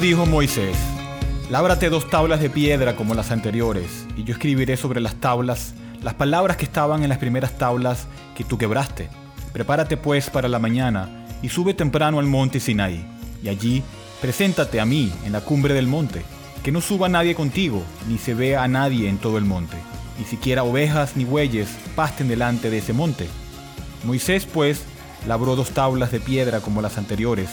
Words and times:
Dijo 0.00 0.26
Moisés, 0.26 0.76
Lábrate 1.48 1.90
dos 1.90 2.08
tablas 2.08 2.40
de 2.40 2.50
piedra 2.50 2.96
como 2.96 3.14
las 3.14 3.30
anteriores, 3.30 4.06
y 4.16 4.24
yo 4.24 4.32
escribiré 4.32 4.76
sobre 4.76 5.00
las 5.00 5.16
tablas 5.16 5.74
las 6.02 6.14
palabras 6.14 6.56
que 6.56 6.64
estaban 6.64 7.02
en 7.02 7.08
las 7.08 7.18
primeras 7.18 7.56
tablas 7.56 8.06
que 8.34 8.42
tú 8.42 8.58
quebraste. 8.58 9.10
Prepárate 9.52 9.96
pues 9.96 10.30
para 10.30 10.48
la 10.48 10.58
mañana 10.58 11.26
y 11.42 11.50
sube 11.50 11.74
temprano 11.74 12.18
al 12.18 12.26
monte 12.26 12.58
Sinaí, 12.58 13.04
y 13.42 13.48
allí 13.48 13.82
preséntate 14.20 14.80
a 14.80 14.86
mí 14.86 15.12
en 15.24 15.32
la 15.32 15.42
cumbre 15.42 15.74
del 15.74 15.86
monte, 15.86 16.22
que 16.64 16.72
no 16.72 16.80
suba 16.80 17.08
nadie 17.08 17.34
contigo, 17.34 17.82
ni 18.08 18.18
se 18.18 18.34
vea 18.34 18.64
a 18.64 18.68
nadie 18.68 19.08
en 19.08 19.18
todo 19.18 19.38
el 19.38 19.44
monte, 19.44 19.76
ni 20.18 20.24
siquiera 20.24 20.64
ovejas 20.64 21.16
ni 21.16 21.24
bueyes 21.24 21.68
pasten 21.94 22.28
delante 22.28 22.70
de 22.70 22.78
ese 22.78 22.92
monte. 22.92 23.28
Moisés 24.04 24.46
pues 24.46 24.82
labró 25.28 25.54
dos 25.54 25.70
tablas 25.70 26.10
de 26.10 26.18
piedra 26.18 26.60
como 26.60 26.82
las 26.82 26.98
anteriores, 26.98 27.50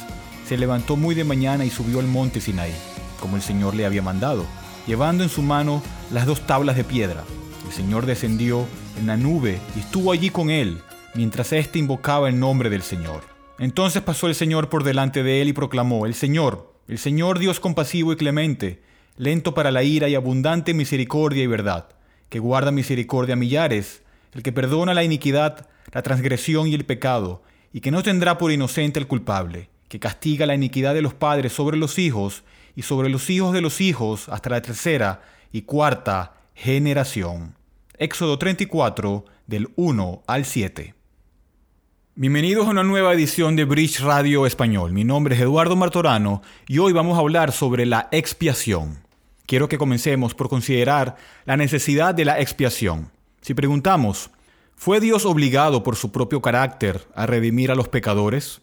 se 0.49 0.57
levantó 0.57 0.95
muy 0.95 1.13
de 1.13 1.23
mañana 1.23 1.63
y 1.63 1.69
subió 1.69 1.99
al 1.99 2.07
monte 2.07 2.41
Sinaí, 2.41 2.73
como 3.19 3.35
el 3.35 3.43
Señor 3.43 3.75
le 3.75 3.85
había 3.85 4.01
mandado, 4.01 4.47
llevando 4.87 5.23
en 5.23 5.29
su 5.29 5.43
mano 5.43 5.83
las 6.11 6.25
dos 6.25 6.41
tablas 6.47 6.75
de 6.75 6.83
piedra. 6.83 7.23
El 7.67 7.71
Señor 7.71 8.07
descendió 8.07 8.65
en 8.97 9.05
la 9.05 9.15
nube 9.15 9.59
y 9.75 9.81
estuvo 9.81 10.11
allí 10.11 10.31
con 10.31 10.49
él, 10.49 10.79
mientras 11.13 11.53
éste 11.53 11.77
invocaba 11.77 12.29
el 12.29 12.39
nombre 12.39 12.71
del 12.71 12.81
Señor. 12.81 13.21
Entonces 13.59 14.01
pasó 14.01 14.25
el 14.25 14.33
Señor 14.33 14.69
por 14.69 14.83
delante 14.83 15.21
de 15.21 15.43
él 15.43 15.49
y 15.49 15.53
proclamó, 15.53 16.07
El 16.07 16.15
Señor, 16.15 16.73
el 16.87 16.97
Señor 16.97 17.37
Dios 17.37 17.59
compasivo 17.59 18.11
y 18.11 18.15
clemente, 18.15 18.81
lento 19.17 19.53
para 19.53 19.69
la 19.69 19.83
ira 19.83 20.09
y 20.09 20.15
abundante 20.15 20.73
misericordia 20.73 21.43
y 21.43 21.47
verdad, 21.47 21.89
que 22.29 22.39
guarda 22.39 22.71
misericordia 22.71 23.33
a 23.33 23.37
millares, 23.37 24.01
el 24.33 24.41
que 24.41 24.51
perdona 24.51 24.95
la 24.95 25.03
iniquidad, 25.03 25.69
la 25.91 26.01
transgresión 26.01 26.65
y 26.65 26.73
el 26.73 26.85
pecado, 26.85 27.43
y 27.71 27.81
que 27.81 27.91
no 27.91 28.01
tendrá 28.01 28.39
por 28.39 28.51
inocente 28.51 28.99
el 28.99 29.05
culpable, 29.05 29.69
que 29.89 29.99
castiga 29.99 30.45
la 30.45 30.55
iniquidad 30.55 30.93
de 30.93 31.01
los 31.01 31.15
padres 31.15 31.51
sobre 31.51 31.75
los 31.75 31.97
hijos 31.97 32.43
y 32.75 32.83
sobre 32.83 33.09
los 33.09 33.29
hijos 33.29 33.53
de 33.53 33.61
los 33.61 33.81
hijos 33.81 34.29
hasta 34.29 34.51
la 34.51 34.61
tercera 34.61 35.21
y 35.51 35.63
cuarta 35.63 36.33
generación. 36.53 37.55
Éxodo 37.97 38.37
34 38.37 39.25
del 39.47 39.69
1 39.75 40.23
al 40.27 40.45
7. 40.45 40.93
Bienvenidos 42.13 42.67
a 42.67 42.69
una 42.69 42.83
nueva 42.83 43.13
edición 43.13 43.55
de 43.55 43.65
Bridge 43.65 43.99
Radio 44.01 44.45
Español. 44.45 44.93
Mi 44.93 45.03
nombre 45.03 45.35
es 45.35 45.41
Eduardo 45.41 45.75
Martorano 45.75 46.43
y 46.67 46.77
hoy 46.77 46.93
vamos 46.93 47.17
a 47.17 47.21
hablar 47.21 47.51
sobre 47.51 47.87
la 47.87 48.09
expiación. 48.11 48.99
Quiero 49.47 49.67
que 49.67 49.79
comencemos 49.79 50.35
por 50.35 50.49
considerar 50.49 51.15
la 51.45 51.57
necesidad 51.57 52.13
de 52.13 52.25
la 52.25 52.39
expiación. 52.39 53.11
Si 53.41 53.55
preguntamos, 53.55 54.29
¿fue 54.75 54.99
Dios 54.99 55.25
obligado 55.25 55.81
por 55.81 55.95
su 55.95 56.11
propio 56.11 56.41
carácter 56.41 57.07
a 57.15 57.25
redimir 57.25 57.71
a 57.71 57.75
los 57.75 57.87
pecadores? 57.87 58.61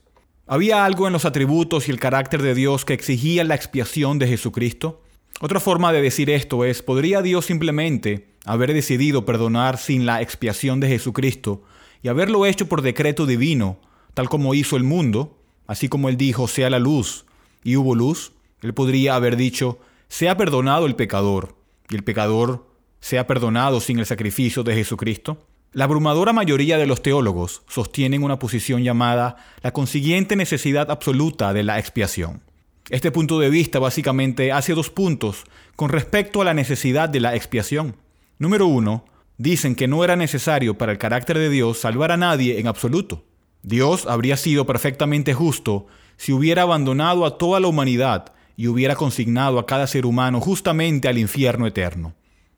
¿Había 0.48 0.84
algo 0.84 1.08
en 1.08 1.12
los 1.12 1.24
atributos 1.24 1.88
y 1.88 1.90
el 1.90 1.98
carácter 1.98 2.40
de 2.40 2.54
Dios 2.54 2.84
que 2.84 2.94
exigía 2.94 3.42
la 3.42 3.56
expiación 3.56 4.20
de 4.20 4.28
Jesucristo? 4.28 5.02
Otra 5.40 5.58
forma 5.58 5.92
de 5.92 6.00
decir 6.00 6.30
esto 6.30 6.64
es, 6.64 6.82
¿podría 6.82 7.20
Dios 7.20 7.46
simplemente 7.46 8.28
haber 8.44 8.72
decidido 8.72 9.24
perdonar 9.24 9.76
sin 9.76 10.06
la 10.06 10.22
expiación 10.22 10.78
de 10.78 10.86
Jesucristo 10.86 11.62
y 12.00 12.06
haberlo 12.06 12.46
hecho 12.46 12.68
por 12.68 12.82
decreto 12.82 13.26
divino, 13.26 13.78
tal 14.14 14.28
como 14.28 14.54
hizo 14.54 14.76
el 14.76 14.84
mundo, 14.84 15.36
así 15.66 15.88
como 15.88 16.08
él 16.08 16.16
dijo, 16.16 16.46
sea 16.46 16.70
la 16.70 16.78
luz, 16.78 17.26
y 17.64 17.74
hubo 17.74 17.96
luz? 17.96 18.30
Él 18.62 18.72
podría 18.72 19.16
haber 19.16 19.36
dicho, 19.36 19.80
sea 20.06 20.36
perdonado 20.36 20.86
el 20.86 20.94
pecador, 20.94 21.56
y 21.90 21.96
el 21.96 22.04
pecador 22.04 22.68
sea 23.00 23.26
perdonado 23.26 23.80
sin 23.80 23.98
el 23.98 24.06
sacrificio 24.06 24.62
de 24.62 24.76
Jesucristo. 24.76 25.44
La 25.76 25.84
abrumadora 25.84 26.32
mayoría 26.32 26.78
de 26.78 26.86
los 26.86 27.02
teólogos 27.02 27.60
sostienen 27.68 28.22
una 28.22 28.38
posición 28.38 28.82
llamada 28.82 29.36
la 29.60 29.74
consiguiente 29.74 30.34
necesidad 30.34 30.90
absoluta 30.90 31.52
de 31.52 31.64
la 31.64 31.78
expiación. 31.78 32.40
Este 32.88 33.10
punto 33.10 33.38
de 33.40 33.50
vista 33.50 33.78
básicamente 33.78 34.52
hace 34.52 34.72
dos 34.72 34.88
puntos 34.88 35.44
con 35.74 35.90
respecto 35.90 36.40
a 36.40 36.46
la 36.46 36.54
necesidad 36.54 37.10
de 37.10 37.20
la 37.20 37.36
expiación. 37.36 37.94
Número 38.38 38.66
uno, 38.66 39.04
dicen 39.36 39.74
que 39.74 39.86
no 39.86 40.02
era 40.02 40.16
necesario 40.16 40.78
para 40.78 40.92
el 40.92 40.98
carácter 40.98 41.36
de 41.36 41.50
Dios 41.50 41.76
salvar 41.78 42.10
a 42.10 42.16
nadie 42.16 42.58
en 42.58 42.68
absoluto. 42.68 43.26
Dios 43.62 44.06
habría 44.06 44.38
sido 44.38 44.64
perfectamente 44.64 45.34
justo 45.34 45.88
si 46.16 46.32
hubiera 46.32 46.62
abandonado 46.62 47.26
a 47.26 47.36
toda 47.36 47.60
la 47.60 47.68
humanidad 47.68 48.32
y 48.56 48.68
hubiera 48.68 48.96
consignado 48.96 49.58
a 49.58 49.66
cada 49.66 49.86
ser 49.86 50.06
humano 50.06 50.40
justamente 50.40 51.06
al 51.06 51.18
infierno 51.18 51.66
eterno. 51.66 52.14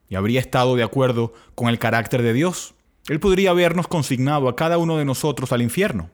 Y 0.07 0.15
habría 0.15 0.39
estado 0.39 0.77
de 0.77 0.83
acuerdo 0.83 1.33
con 1.53 1.67
el 1.67 1.79
carácter 1.79 2.21
de 2.21 2.31
Dios. 2.31 2.75
Él 3.09 3.19
podría 3.19 3.49
habernos 3.49 3.87
consignado 3.87 4.47
a 4.47 4.55
cada 4.55 4.77
uno 4.77 4.97
de 4.97 5.03
nosotros 5.03 5.51
al 5.51 5.63
infierno. 5.63 6.11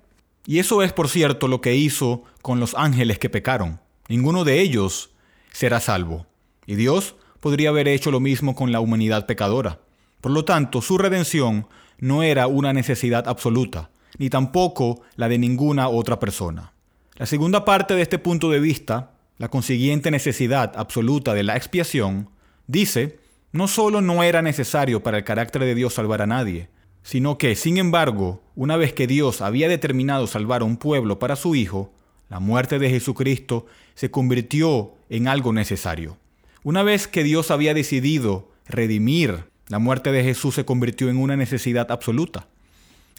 Y 0.48 0.60
eso 0.60 0.82
es, 0.82 0.94
por 0.94 1.10
cierto, 1.10 1.50
lo 1.50 1.60
que 1.60 1.76
hizo 1.76 2.24
con 2.42 2.62
los 2.62 2.74
ángeles 2.74 3.20
que 3.20 3.30
pecaron. 3.30 3.82
Ninguno 4.08 4.46
de 4.46 4.62
ellos 4.62 5.12
será 5.52 5.82
salvo. 5.82 6.26
Y 6.66 6.76
Dios 6.76 7.16
podría 7.42 7.70
haber 7.70 7.90
hecho 7.90 8.12
lo 8.12 8.22
mismo 8.22 8.56
con 8.56 8.72
la 8.72 8.80
humanidad 8.80 9.26
pecadora. 9.26 9.82
Por 10.22 10.32
lo 10.32 10.46
tanto, 10.46 10.82
su 10.82 10.98
redención 10.98 11.68
no 12.00 12.24
era 12.24 12.48
una 12.48 12.72
necesidad 12.72 13.28
absoluta, 13.28 13.90
ni 14.18 14.30
tampoco 14.30 15.02
la 15.18 15.28
de 15.28 15.38
ninguna 15.38 15.90
otra 15.90 16.18
persona. 16.18 16.74
La 17.16 17.26
segunda 17.26 17.66
parte 17.66 17.94
de 17.94 18.04
este 18.04 18.20
punto 18.20 18.50
de 18.50 18.60
vista, 18.60 19.12
la 19.38 19.50
consiguiente 19.50 20.12
necesidad 20.12 20.72
absoluta 20.78 21.34
de 21.34 21.44
la 21.44 21.58
expiación, 21.58 22.30
dice, 22.68 23.20
no 23.52 23.68
solo 23.68 24.00
no 24.00 24.24
era 24.24 24.42
necesario 24.42 25.04
para 25.04 25.18
el 25.18 25.24
carácter 25.26 25.64
de 25.64 25.76
Dios 25.76 25.94
salvar 25.94 26.22
a 26.22 26.28
nadie, 26.28 26.70
sino 27.06 27.38
que, 27.38 27.56
sin 27.56 27.78
embargo, 27.78 28.42
una 28.56 28.78
vez 28.78 28.92
que 28.92 29.06
Dios 29.06 29.42
había 29.42 29.70
determinado 29.70 30.26
salvar 30.26 30.64
a 30.64 30.66
un 30.66 30.76
pueblo 30.76 31.20
para 31.20 31.36
su 31.36 31.54
Hijo, 31.54 31.94
la 32.30 32.40
muerte 32.40 32.80
de 32.80 32.90
Jesucristo 32.90 33.68
se 33.94 34.10
convirtió 34.10 34.96
en 35.08 35.28
algo 35.28 35.54
necesario. 35.54 36.18
Una 36.64 36.82
vez 36.82 37.08
que 37.08 37.24
Dios 37.24 37.52
había 37.52 37.76
decidido 37.76 38.50
redimir, 38.68 39.46
la 39.68 39.78
muerte 39.78 40.12
de 40.12 40.24
Jesús 40.24 40.56
se 40.56 40.66
convirtió 40.66 41.08
en 41.08 41.18
una 41.18 41.38
necesidad 41.38 41.92
absoluta. 41.92 42.48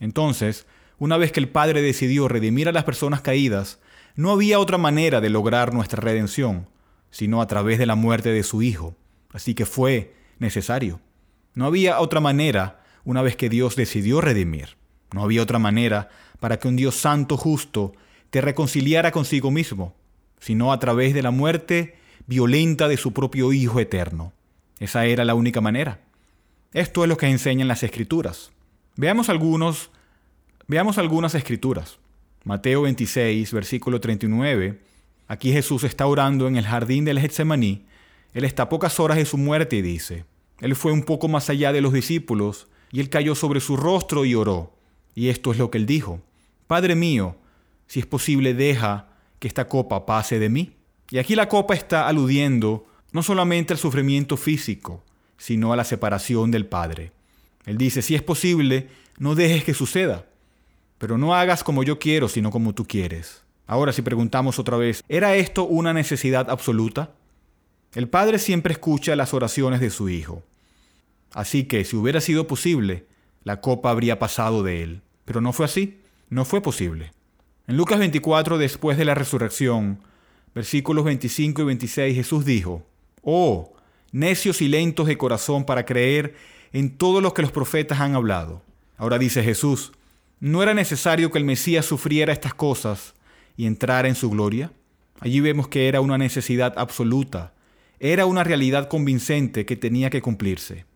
Entonces, 0.01 0.67
una 0.99 1.17
vez 1.17 1.31
que 1.31 1.39
el 1.39 1.49
Padre 1.49 1.81
decidió 1.81 2.27
redimir 2.27 2.69
a 2.69 2.73
las 2.73 2.83
personas 2.83 3.21
caídas, 3.21 3.79
no 4.17 4.33
había 4.33 4.59
otra 4.59 4.79
manera 4.79 5.21
de 5.21 5.31
lograr 5.31 5.73
nuestra 5.73 6.01
redención, 6.01 6.69
sino 7.13 7.41
a 7.41 7.47
través 7.47 7.79
de 7.79 7.87
la 7.87 7.95
muerte 7.95 8.31
de 8.31 8.43
su 8.43 8.63
Hijo. 8.63 8.97
Así 9.31 9.55
que 9.55 9.65
fue 9.65 10.17
necesario. 10.41 10.99
No 11.55 11.67
había 11.67 12.01
otra 12.01 12.19
manera 12.19 12.81
una 13.07 13.23
vez 13.23 13.37
que 13.37 13.49
Dios 13.49 13.77
decidió 13.77 14.21
redimir. 14.21 14.77
No 15.15 15.23
había 15.23 15.41
otra 15.41 15.59
manera 15.59 16.11
para 16.41 16.59
que 16.59 16.69
un 16.69 16.77
Dios 16.77 16.97
santo 16.97 17.39
justo 17.39 17.95
te 18.31 18.41
reconciliara 18.43 19.13
consigo 19.13 19.51
mismo, 19.51 19.95
sino 20.41 20.73
a 20.73 20.79
través 20.81 21.15
de 21.15 21.23
la 21.23 21.31
muerte 21.31 21.95
violenta 22.27 22.89
de 22.89 22.97
su 22.97 23.13
propio 23.13 23.53
Hijo 23.53 23.79
eterno. 23.81 24.33
Esa 24.81 25.07
era 25.07 25.25
la 25.25 25.35
única 25.35 25.61
manera. 25.61 26.01
Esto 26.75 27.05
es 27.05 27.09
lo 27.09 27.17
que 27.17 27.29
enseñan 27.29 27.69
las 27.69 27.85
escrituras. 27.85 28.51
Veamos 28.97 29.31
algunos 29.31 29.91
veamos 30.67 30.99
algunas 30.99 31.37
escrituras. 31.37 31.99
Mateo 32.43 32.83
26, 32.83 33.53
versículo 33.53 34.01
39. 34.01 34.81
Aquí 35.29 35.53
Jesús 35.53 35.85
está 35.85 36.07
orando 36.07 36.49
en 36.49 36.57
el 36.57 36.67
jardín 36.67 37.05
del 37.05 37.21
Getsemaní. 37.21 37.87
Él 38.35 38.45
está 38.45 38.65
a 38.65 38.69
pocas 38.69 38.99
horas 38.99 39.17
de 39.17 39.25
su 39.27 39.39
muerte 39.39 39.77
y 39.77 39.83
dice: 39.83 40.25
Él 40.61 40.75
fue 40.75 40.91
un 40.91 41.05
poco 41.05 41.29
más 41.29 41.49
allá 41.49 41.73
de 41.73 41.81
los 41.81 41.93
discípulos 41.93 42.67
y 42.93 43.01
él 43.01 43.11
cayó 43.11 43.35
sobre 43.35 43.61
su 43.61 43.77
rostro 43.77 44.25
y 44.25 44.35
oró. 44.35 44.73
Y 45.15 45.29
esto 45.29 45.53
es 45.53 45.59
lo 45.59 45.71
que 45.71 45.79
él 45.79 45.87
dijo. 45.87 46.21
Padre 46.67 46.95
mío, 46.95 47.37
si 47.87 48.01
es 48.01 48.07
posible, 48.07 48.55
deja 48.55 49.09
que 49.39 49.49
esta 49.49 49.69
copa 49.69 50.07
pase 50.07 50.39
de 50.39 50.49
mí. 50.49 50.73
Y 51.11 51.19
aquí 51.19 51.35
la 51.35 51.49
copa 51.49 51.75
está 51.75 52.09
aludiendo 52.09 52.87
no 53.13 53.23
solamente 53.23 53.73
al 53.73 53.79
sufrimiento 53.79 54.37
físico, 54.37 55.03
sino 55.39 55.73
a 55.73 55.77
la 55.77 55.85
separación 55.85 56.51
del 56.51 56.67
Padre. 56.67 57.13
Él 57.65 57.79
dice, 57.79 58.03
si 58.03 58.15
es 58.15 58.23
posible, 58.23 58.89
no 59.19 59.35
dejes 59.35 59.65
que 59.65 59.75
suceda, 59.75 60.27
pero 60.99 61.19
no 61.19 61.35
hagas 61.35 61.65
como 61.65 61.83
yo 61.83 61.99
quiero, 61.99 62.29
sino 62.29 62.51
como 62.51 62.75
tú 62.75 62.87
quieres. 62.87 63.43
Ahora, 63.67 63.93
si 63.93 64.03
preguntamos 64.03 64.59
otra 64.59 64.77
vez, 64.77 65.03
¿era 65.09 65.35
esto 65.35 65.65
una 65.65 65.93
necesidad 65.93 66.51
absoluta? 66.51 67.11
El 67.95 68.09
Padre 68.09 68.39
siempre 68.39 68.73
escucha 68.73 69.17
las 69.17 69.35
oraciones 69.35 69.81
de 69.81 69.91
su 69.91 70.09
Hijo. 70.09 70.43
Así 71.37 71.65
que 71.65 71.85
si 71.85 71.97
hubiera 71.97 72.23
sido 72.23 72.47
posible, 72.47 73.05
la 73.45 73.61
copa 73.61 73.91
habría 73.91 74.19
pasado 74.19 74.63
de 74.63 74.83
él. 74.83 75.03
Pero 75.27 75.43
no 75.43 75.53
fue 75.53 75.67
así, 75.67 76.01
no 76.31 76.47
fue 76.47 76.63
posible. 76.63 77.13
En 77.67 77.77
Lucas 77.77 77.99
24, 77.99 78.57
después 78.57 78.97
de 78.97 79.05
la 79.05 79.15
resurrección, 79.15 80.01
versículos 80.55 81.05
25 81.05 81.61
y 81.61 81.65
26, 81.67 82.17
Jesús 82.17 82.47
dijo, 82.47 82.87
Oh, 83.21 83.75
necios 84.13 84.63
y 84.63 84.69
lentos 84.69 85.09
de 85.09 85.19
corazón 85.19 85.67
para 85.67 85.85
creer 85.85 86.37
en 86.73 86.97
todo 86.97 87.21
lo 87.21 87.35
que 87.35 87.43
los 87.43 87.53
profetas 87.53 88.01
han 88.01 88.15
hablado. 88.15 88.63
Ahora 88.97 89.19
dice 89.19 89.43
Jesús, 89.43 89.93
¿no 90.41 90.63
era 90.63 90.73
necesario 90.73 91.31
que 91.31 91.37
el 91.37 91.45
Mesías 91.45 91.85
sufriera 91.85 92.33
estas 92.33 92.55
cosas 92.55 93.13
y 93.59 93.67
entrara 93.67 94.09
en 94.09 94.15
su 94.15 94.31
gloria? 94.31 94.73
Allí 95.21 95.41
vemos 95.41 95.69
que 95.69 95.89
era 95.89 96.01
una 96.01 96.17
necesidad 96.17 96.73
absoluta, 96.79 97.53
era 98.01 98.25
una 98.25 98.43
realidad 98.43 98.89
convincente 98.89 99.67
que 99.67 99.77
tenía 99.77 100.09
que 100.09 100.23
cumplirse. 100.23 100.87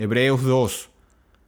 Hebreos 0.00 0.42
2, 0.42 0.88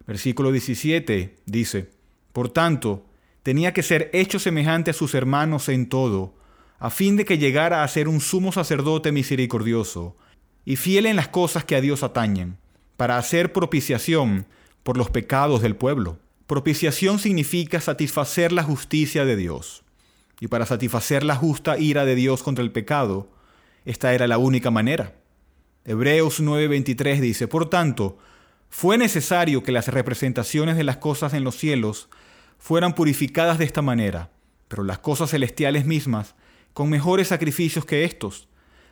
versículo 0.07 0.53
17 0.53 1.39
dice, 1.47 1.89
Por 2.35 2.51
tanto, 2.51 3.03
tenía 3.43 3.73
que 3.73 3.83
ser 3.83 4.11
hecho 4.13 4.39
semejante 4.39 4.91
a 4.91 4.95
sus 4.95 5.15
hermanos 5.15 5.71
en 5.71 5.89
todo, 5.89 6.35
a 6.79 6.91
fin 6.91 7.17
de 7.17 7.25
que 7.25 7.39
llegara 7.39 7.83
a 7.83 7.89
ser 7.89 8.09
un 8.09 8.21
sumo 8.21 8.53
sacerdote 8.53 9.11
misericordioso 9.11 10.19
y 10.67 10.77
fiel 10.77 11.07
en 11.07 11.17
las 11.17 11.29
cosas 11.29 11.65
que 11.65 11.77
a 11.77 11.81
Dios 11.81 12.03
atañen, 12.03 12.59
para 12.99 13.17
hacer 13.17 13.55
propiciación 13.55 14.45
por 14.83 14.99
los 14.99 15.09
pecados 15.09 15.63
del 15.63 15.75
pueblo. 15.75 16.19
Propiciación 16.47 17.19
significa 17.19 17.81
satisfacer 17.81 18.53
la 18.53 18.65
justicia 18.65 19.25
de 19.25 19.37
Dios. 19.37 19.83
Y 20.41 20.49
para 20.49 20.67
satisfacer 20.67 21.25
la 21.25 21.37
justa 21.37 21.79
ira 21.79 22.05
de 22.05 22.17
Dios 22.17 22.43
contra 22.43 22.63
el 22.63 22.71
pecado, 22.71 23.31
esta 23.87 24.13
era 24.13 24.27
la 24.27 24.37
única 24.37 24.71
manera. 24.71 25.15
Hebreos 25.87 26.43
9:23 26.43 27.19
dice, 27.21 27.49
Por 27.49 27.71
tanto, 27.71 28.19
fue 28.75 28.97
necesario 28.97 29.63
que 29.63 29.71
las 29.71 29.89
representaciones 29.89 30.79
de 30.79 30.83
las 30.83 30.97
cosas 30.97 31.35
en 31.35 31.45
los 31.45 31.57
cielos 31.57 32.09
fueran 32.59 32.95
purificadas 32.95 33.59
de 33.59 33.67
esta 33.67 33.83
manera, 33.83 34.31
pero 34.67 34.83
las 34.83 34.99
cosas 34.99 35.31
celestiales 35.31 35.85
mismas 35.85 36.35
con 36.73 36.89
mejores 36.89 37.29
sacrificios 37.29 37.85
que 37.85 38.05
estos, 38.05 38.49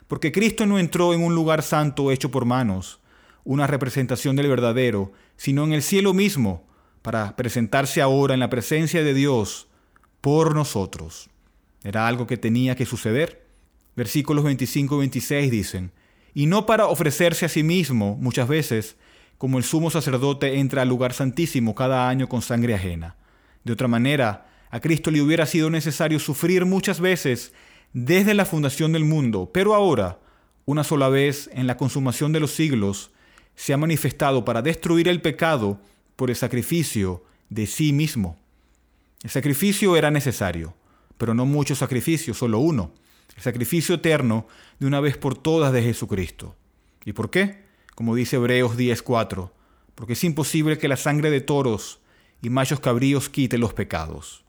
porque 0.07 0.33
Cristo 0.33 0.67
no 0.67 0.79
entró 0.79 1.15
en 1.15 1.25
un 1.25 1.35
lugar 1.35 1.63
santo 1.63 2.13
hecho 2.13 2.31
por 2.31 2.45
manos, 2.45 3.01
una 3.43 3.67
representación 3.67 4.37
del 4.37 4.49
verdadero, 4.49 5.13
sino 5.39 5.65
en 5.65 5.73
el 5.73 5.83
cielo 5.83 6.13
mismo, 6.13 6.63
para 7.01 7.35
presentarse 7.35 8.03
ahora 8.03 8.35
en 8.35 8.41
la 8.41 8.51
presencia 8.51 9.03
de 9.03 9.15
Dios 9.15 9.67
por 10.21 10.55
nosotros. 10.55 11.31
Era 11.83 12.07
algo 12.07 12.27
que 12.27 12.37
tenía 12.37 12.77
que 12.77 12.85
suceder. 12.85 13.47
Versículos 13.97 14.45
25 14.45 14.95
y 14.95 14.99
26 14.99 15.51
dicen, 15.51 15.93
y 16.35 16.45
no 16.45 16.67
para 16.67 16.87
ofrecerse 16.87 17.47
a 17.47 17.49
sí 17.49 17.63
mismo 17.63 18.19
muchas 18.21 18.47
veces, 18.47 18.99
como 19.41 19.57
el 19.57 19.65
sumo 19.65 19.89
sacerdote 19.89 20.59
entra 20.59 20.83
al 20.83 20.91
lugar 20.91 21.15
santísimo 21.15 21.75
cada 21.75 22.11
año 22.11 22.29
con 22.29 22.43
sangre 22.43 22.75
ajena. 22.75 23.17
De 23.65 23.73
otra 23.73 23.89
manera, 23.89 24.47
a 24.69 24.81
Cristo 24.81 25.11
le 25.11 25.23
hubiera 25.23 25.47
sido 25.47 25.71
necesario 25.71 26.19
sufrir 26.19 26.67
muchas 26.67 27.01
veces 27.01 27.55
desde 27.95 28.35
la 28.35 28.45
fundación 28.45 28.93
del 28.93 29.07
mundo, 29.07 29.51
pero 29.51 29.75
ahora, 29.75 30.19
una 30.67 30.85
sola 30.85 31.09
vez 31.09 31.49
en 31.55 31.67
la 31.67 31.79
consumación 31.79 32.33
de 32.33 32.41
los 32.41 32.51
siglos, 32.51 33.13
se 33.55 33.73
ha 33.73 33.79
manifestado 33.79 34.45
para 34.45 34.61
destruir 34.61 35.09
el 35.09 35.23
pecado 35.23 35.81
por 36.17 36.29
el 36.29 36.37
sacrificio 36.37 37.25
de 37.49 37.67
sí 37.67 37.95
mismo. 37.95 38.39
El 39.23 39.31
sacrificio 39.31 39.97
era 39.97 40.11
necesario, 40.11 40.75
pero 41.17 41.33
no 41.33 41.47
mucho 41.47 41.75
sacrificio, 41.75 42.35
solo 42.35 42.59
uno, 42.59 42.93
el 43.35 43.43
sacrificio 43.43 43.95
eterno 43.95 44.47
de 44.79 44.87
una 44.87 45.01
vez 45.01 45.17
por 45.17 45.35
todas 45.35 45.73
de 45.73 45.83
Jesucristo. 45.83 46.57
¿Y 47.07 47.15
por 47.15 47.31
qué? 47.31 47.70
Como 48.01 48.15
dice 48.15 48.37
Hebreos 48.37 48.79
10:4, 48.79 49.53
porque 49.95 50.15
es 50.15 50.25
imposible 50.25 50.79
que 50.79 50.89
la 50.89 50.97
sangre 50.97 51.29
de 51.29 51.43
toros 51.43 52.01
y 52.41 52.49
machos 52.49 52.81
cabríos 52.81 53.29
quite 53.29 53.59
los 53.59 53.75
pecados. 53.75 54.43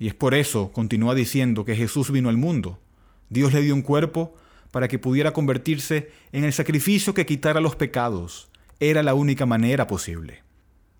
Y 0.00 0.08
es 0.08 0.14
por 0.14 0.34
eso, 0.34 0.72
continúa 0.72 1.14
diciendo, 1.14 1.64
que 1.64 1.76
Jesús 1.76 2.10
vino 2.10 2.30
al 2.30 2.36
mundo, 2.36 2.80
Dios 3.28 3.52
le 3.52 3.62
dio 3.62 3.74
un 3.76 3.82
cuerpo 3.82 4.34
para 4.72 4.88
que 4.88 4.98
pudiera 4.98 5.32
convertirse 5.32 6.10
en 6.32 6.42
el 6.42 6.52
sacrificio 6.52 7.14
que 7.14 7.26
quitara 7.26 7.60
los 7.60 7.76
pecados. 7.76 8.50
Era 8.80 9.04
la 9.04 9.14
única 9.14 9.46
manera 9.46 9.86
posible. 9.86 10.42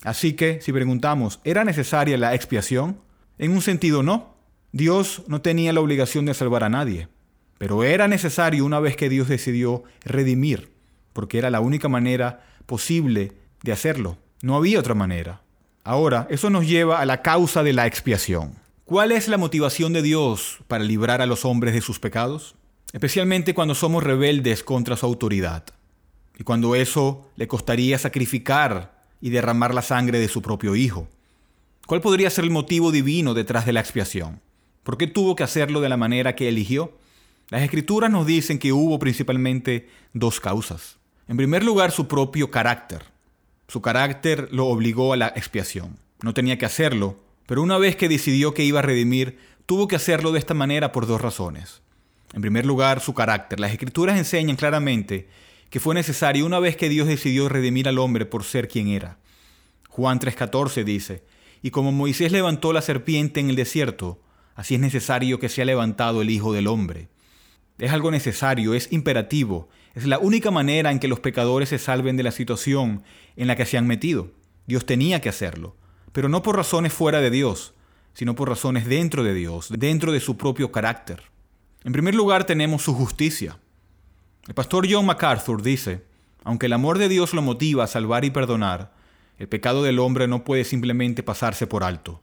Así 0.05 0.35
que, 0.35 0.61
si 0.61 0.73
preguntamos, 0.73 1.41
¿era 1.43 1.65
necesaria 1.65 2.17
la 2.17 2.37
expiación? 2.37 3.01
En 3.37 3.51
un 3.51 3.63
sentido 3.63 4.05
no. 4.05 4.37
Dios 4.71 5.25
no 5.27 5.41
tenía 5.41 5.73
la 5.73 5.81
obligación 5.81 6.25
de 6.25 6.35
salvar 6.35 6.63
a 6.63 6.69
nadie, 6.69 7.09
pero 7.59 7.83
era 7.83 8.07
necesario 8.07 8.65
una 8.65 8.79
vez 8.79 8.95
que 8.97 9.09
Dios 9.09 9.27
decidió 9.27 9.83
redimir, 10.05 10.76
porque 11.17 11.39
era 11.39 11.49
la 11.49 11.61
única 11.61 11.89
manera 11.89 12.45
posible 12.67 13.33
de 13.63 13.73
hacerlo. 13.73 14.19
No 14.43 14.55
había 14.55 14.79
otra 14.79 14.93
manera. 14.93 15.41
Ahora, 15.83 16.27
eso 16.29 16.51
nos 16.51 16.69
lleva 16.69 17.01
a 17.01 17.07
la 17.07 17.23
causa 17.23 17.63
de 17.63 17.73
la 17.73 17.87
expiación. 17.87 18.53
¿Cuál 18.85 19.13
es 19.13 19.27
la 19.27 19.39
motivación 19.39 19.95
de 19.95 20.03
Dios 20.03 20.59
para 20.69 20.85
librar 20.85 21.23
a 21.23 21.27
los 21.27 21.47
hombres 21.47 21.73
de 21.73 21.81
sus 21.81 21.99
pecados? 21.99 22.55
Especialmente 22.93 23.55
cuando 23.55 23.75
somos 23.75 24.05
rebeldes 24.05 24.63
contra 24.63 24.95
su 24.95 25.07
autoridad 25.07 25.65
y 26.39 26.45
cuando 26.45 26.75
eso 26.75 27.31
le 27.37 27.49
costaría 27.49 27.99
sacrificar 27.99 29.01
y 29.23 29.31
derramar 29.31 29.75
la 29.75 29.81
sangre 29.81 30.19
de 30.19 30.29
su 30.29 30.43
propio 30.43 30.77
Hijo. 30.77 31.09
¿Cuál 31.87 32.03
podría 32.03 32.29
ser 32.29 32.45
el 32.45 32.51
motivo 32.51 32.93
divino 32.93 33.33
detrás 33.33 33.65
de 33.65 33.73
la 33.73 33.81
expiación? 33.81 34.43
¿Por 34.83 34.99
qué 34.99 35.07
tuvo 35.07 35.35
que 35.35 35.45
hacerlo 35.45 35.81
de 35.81 35.89
la 35.89 35.97
manera 35.97 36.37
que 36.37 36.51
eligió? 36.51 36.93
Las 37.49 37.63
escrituras 37.63 38.11
nos 38.11 38.27
dicen 38.27 38.59
que 38.59 38.75
hubo 38.75 38.99
principalmente 38.99 39.89
dos 40.13 40.41
causas. 40.41 40.99
En 41.29 41.37
primer 41.37 41.65
lugar, 41.65 41.91
su 41.91 42.07
propio 42.07 42.51
carácter. 42.51 43.03
Su 43.69 43.83
carácter 43.83 44.49
lo 44.53 44.67
obligó 44.67 45.13
a 45.13 45.17
la 45.17 45.29
expiación. 45.29 45.99
No 46.23 46.35
tenía 46.35 46.57
que 46.57 46.67
hacerlo, 46.67 47.19
pero 47.47 47.63
una 47.63 47.79
vez 47.79 47.97
que 47.97 48.09
decidió 48.09 48.55
que 48.55 48.65
iba 48.65 48.79
a 48.79 48.83
redimir, 48.83 49.39
tuvo 49.67 49.89
que 49.89 49.97
hacerlo 49.97 50.31
de 50.31 50.39
esta 50.39 50.55
manera 50.55 50.93
por 50.93 51.07
dos 51.07 51.21
razones. 51.21 51.83
En 52.33 52.43
primer 52.43 52.65
lugar, 52.65 53.01
su 53.01 53.15
carácter. 53.15 53.59
Las 53.59 53.73
escrituras 53.73 54.19
enseñan 54.19 54.57
claramente 54.57 55.29
que 55.71 55.81
fue 55.81 55.95
necesario 55.95 56.47
una 56.47 56.61
vez 56.61 56.77
que 56.77 56.89
Dios 56.89 57.09
decidió 57.09 57.49
redimir 57.49 57.89
al 57.89 57.99
hombre 57.99 58.25
por 58.25 58.45
ser 58.45 58.69
quien 58.69 58.89
era. 58.89 59.19
Juan 59.89 60.21
3:14 60.21 60.85
dice, 60.85 61.25
y 61.63 61.71
como 61.71 61.91
Moisés 61.91 62.31
levantó 62.31 62.73
la 62.73 62.83
serpiente 62.83 63.41
en 63.41 63.51
el 63.51 63.57
desierto, 63.57 64.21
así 64.55 64.75
es 64.75 64.81
necesario 64.81 65.41
que 65.41 65.49
sea 65.49 65.65
levantado 65.65 66.23
el 66.23 66.31
Hijo 66.31 66.53
del 66.53 66.69
Hombre. 66.69 67.09
Es 67.79 67.93
algo 67.93 68.11
necesario, 68.11 68.75
es 68.75 68.93
imperativo, 68.93 69.69
es 69.95 70.07
la 70.07 70.19
única 70.19 70.51
manera 70.51 70.91
en 70.91 70.99
que 70.99 71.09
los 71.09 71.21
pecadores 71.21 71.69
se 71.69 71.79
salven 71.79 72.17
de 72.17 72.23
la 72.23 72.31
situación 72.31 73.03
en 73.37 73.47
la 73.47 73.57
que 73.57 73.67
se 73.67 73.79
han 73.79 73.87
metido. 73.87 74.31
Dios 74.67 74.87
tenía 74.87 75.21
que 75.21 75.29
hacerlo 75.29 75.77
pero 76.17 76.31
no 76.31 76.43
por 76.43 76.57
razones 76.57 76.95
fuera 76.95 77.21
de 77.21 77.31
Dios, 77.31 77.75
sino 78.15 78.35
por 78.35 78.49
razones 78.49 78.87
dentro 78.87 79.23
de 79.23 79.35
Dios, 79.35 79.69
dentro 79.69 80.13
de 80.13 80.21
su 80.21 80.39
propio 80.39 80.73
carácter. 80.73 81.25
En 81.85 81.93
primer 81.93 82.15
lugar 82.15 82.45
tenemos 82.45 82.81
su 82.81 82.95
justicia. 82.95 83.59
El 84.49 84.55
pastor 84.55 84.87
John 84.91 85.05
MacArthur 85.05 85.61
dice, 85.61 86.07
aunque 86.43 86.65
el 86.65 86.73
amor 86.73 86.97
de 86.97 87.11
Dios 87.11 87.35
lo 87.35 87.43
motiva 87.43 87.85
a 87.85 87.87
salvar 87.87 88.25
y 88.25 88.31
perdonar, 88.31 88.95
el 89.37 89.47
pecado 89.47 89.83
del 89.83 89.99
hombre 89.99 90.27
no 90.27 90.43
puede 90.43 90.65
simplemente 90.65 91.23
pasarse 91.23 91.67
por 91.67 91.85
alto. 91.85 92.23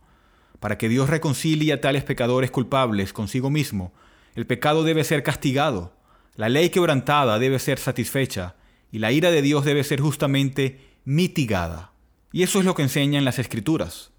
Para 0.59 0.79
que 0.79 0.89
Dios 0.89 1.07
reconcilie 1.07 1.71
a 1.71 1.79
tales 1.79 2.03
pecadores 2.03 2.49
culpables 2.49 3.13
consigo 3.13 3.51
mismo, 3.51 3.93
el 4.35 4.45
pecado 4.47 4.83
debe 4.83 5.03
ser 5.03 5.23
castigado, 5.23 5.93
la 6.35 6.49
ley 6.49 6.69
quebrantada 6.69 7.37
debe 7.37 7.59
ser 7.59 7.77
satisfecha 7.77 8.55
y 8.91 8.99
la 8.99 9.11
ira 9.11 9.31
de 9.31 9.41
Dios 9.41 9.65
debe 9.65 9.83
ser 9.83 9.99
justamente 10.01 10.79
mitigada. 11.05 11.91
Y 12.31 12.43
eso 12.43 12.59
es 12.59 12.65
lo 12.65 12.73
que 12.73 12.81
enseñan 12.83 13.25
las 13.25 13.37
escrituras. 13.37 14.11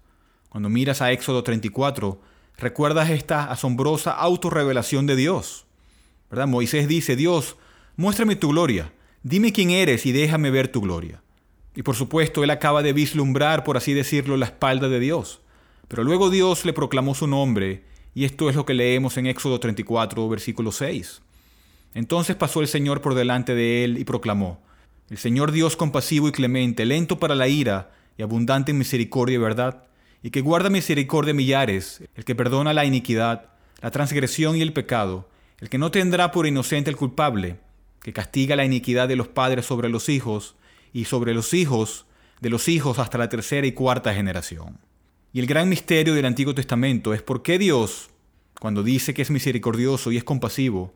Cuando 0.49 0.69
miras 0.69 1.01
a 1.01 1.11
Éxodo 1.11 1.43
34, 1.43 2.21
recuerdas 2.57 3.09
esta 3.09 3.51
asombrosa 3.51 4.11
autorrevelación 4.11 5.05
de 5.05 5.17
Dios. 5.17 5.65
Moisés 6.47 6.87
dice, 6.87 7.15
Dios, 7.15 7.57
muéstrame 7.95 8.35
tu 8.35 8.49
gloria, 8.49 8.91
dime 9.23 9.53
quién 9.53 9.69
eres 9.69 10.05
y 10.05 10.11
déjame 10.11 10.51
ver 10.51 10.67
tu 10.69 10.81
gloria. 10.81 11.21
Y 11.75 11.83
por 11.83 11.95
supuesto, 11.95 12.43
él 12.43 12.49
acaba 12.49 12.83
de 12.83 12.93
vislumbrar, 12.93 13.63
por 13.63 13.77
así 13.77 13.93
decirlo, 13.93 14.37
la 14.37 14.45
espalda 14.45 14.87
de 14.87 14.99
Dios. 14.99 15.41
Pero 15.87 16.03
luego 16.03 16.29
Dios 16.29 16.65
le 16.65 16.73
proclamó 16.73 17.15
su 17.15 17.27
nombre, 17.27 17.83
y 18.15 18.25
esto 18.25 18.49
es 18.49 18.55
lo 18.55 18.65
que 18.65 18.73
leemos 18.73 19.17
en 19.17 19.27
Éxodo 19.27 19.59
34, 19.59 20.27
versículo 20.29 20.71
6. 20.71 21.21
Entonces 21.93 22.35
pasó 22.35 22.61
el 22.61 22.67
Señor 22.67 23.01
por 23.01 23.13
delante 23.13 23.53
de 23.53 23.83
él 23.83 23.97
y 23.97 24.05
proclamó, 24.05 24.63
El 25.09 25.17
Señor 25.17 25.51
Dios 25.51 25.75
compasivo 25.75 26.29
y 26.29 26.31
clemente, 26.31 26.85
lento 26.85 27.19
para 27.19 27.35
la 27.35 27.49
ira, 27.49 27.91
y 28.17 28.23
abundante 28.23 28.71
en 28.71 28.77
misericordia 28.77 29.35
y 29.35 29.39
verdad, 29.39 29.83
y 30.23 30.29
que 30.31 30.41
guarda 30.41 30.69
misericordia 30.69 31.33
millares, 31.33 32.03
el 32.15 32.23
que 32.23 32.33
perdona 32.33 32.73
la 32.73 32.85
iniquidad, 32.85 33.49
la 33.81 33.91
transgresión 33.91 34.55
y 34.55 34.61
el 34.61 34.73
pecado, 34.73 35.29
el 35.59 35.69
que 35.69 35.77
no 35.77 35.91
tendrá 35.91 36.31
por 36.31 36.47
inocente 36.47 36.89
el 36.89 36.95
culpable, 36.95 37.57
que 38.01 38.13
castiga 38.13 38.55
la 38.55 38.65
iniquidad 38.65 39.07
de 39.09 39.17
los 39.17 39.27
padres 39.27 39.65
sobre 39.65 39.89
los 39.89 40.09
hijos, 40.09 40.55
y 40.93 41.03
sobre 41.03 41.33
los 41.33 41.53
hijos 41.53 42.05
de 42.39 42.49
los 42.49 42.69
hijos 42.69 42.99
hasta 42.99 43.17
la 43.17 43.27
tercera 43.27 43.67
y 43.67 43.73
cuarta 43.73 44.13
generación. 44.13 44.79
Y 45.35 45.41
el 45.41 45.47
gran 45.47 45.67
misterio 45.67 46.13
del 46.13 46.23
Antiguo 46.23 46.55
Testamento 46.55 47.13
es 47.13 47.21
por 47.21 47.43
qué 47.43 47.59
Dios, 47.59 48.09
cuando 48.61 48.83
dice 48.83 49.13
que 49.13 49.21
es 49.21 49.31
misericordioso 49.31 50.13
y 50.13 50.15
es 50.15 50.23
compasivo, 50.23 50.93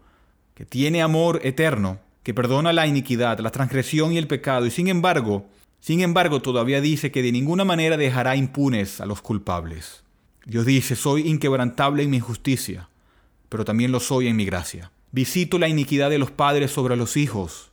que 0.54 0.64
tiene 0.64 1.02
amor 1.02 1.42
eterno, 1.44 2.00
que 2.24 2.34
perdona 2.34 2.72
la 2.72 2.88
iniquidad, 2.88 3.40
la 3.40 3.52
transgresión 3.52 4.14
y 4.14 4.18
el 4.18 4.28
pecado, 4.28 4.66
y 4.66 4.72
sin 4.72 4.88
embargo 4.88 5.46
sin 5.82 6.00
embargo, 6.00 6.42
todavía 6.42 6.80
dice 6.80 7.12
que 7.12 7.22
de 7.22 7.34
ninguna 7.34 7.66
manera 7.66 7.98
dejará 7.98 8.38
impunes 8.38 9.02
a 9.02 9.06
los 9.06 9.22
culpables. 9.22 10.04
Dios 10.46 10.66
dice, 10.66 10.96
soy 10.96 11.28
inquebrantable 11.28 12.04
en 12.04 12.10
mi 12.10 12.22
justicia, 12.22 12.88
pero 13.50 13.66
también 13.66 13.92
lo 13.92 14.00
soy 14.00 14.30
en 14.30 14.38
mi 14.38 14.46
gracia. 14.46 14.90
Visito 15.12 15.60
la 15.60 15.68
iniquidad 15.68 16.10
de 16.10 16.18
los 16.18 16.32
padres 16.32 16.72
sobre 16.72 16.96
los 16.96 17.18
hijos 17.18 17.72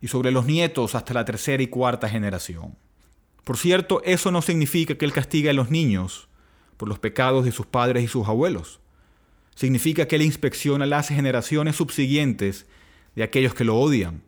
y 0.00 0.08
sobre 0.08 0.32
los 0.32 0.46
nietos 0.46 0.96
hasta 0.96 1.14
la 1.14 1.24
tercera 1.24 1.62
y 1.62 1.68
cuarta 1.68 2.08
generación. 2.08 2.74
Por 3.48 3.56
cierto, 3.56 4.02
eso 4.04 4.30
no 4.30 4.42
significa 4.42 4.96
que 4.96 5.06
Él 5.06 5.12
castiga 5.14 5.52
a 5.52 5.54
los 5.54 5.70
niños 5.70 6.28
por 6.76 6.86
los 6.86 6.98
pecados 6.98 7.46
de 7.46 7.50
sus 7.50 7.64
padres 7.64 8.04
y 8.04 8.06
sus 8.06 8.28
abuelos. 8.28 8.78
Significa 9.54 10.06
que 10.06 10.16
Él 10.16 10.20
inspecciona 10.20 10.84
las 10.84 11.08
generaciones 11.08 11.76
subsiguientes 11.76 12.66
de 13.16 13.22
aquellos 13.22 13.54
que 13.54 13.64
lo 13.64 13.78
odian. 13.78 14.20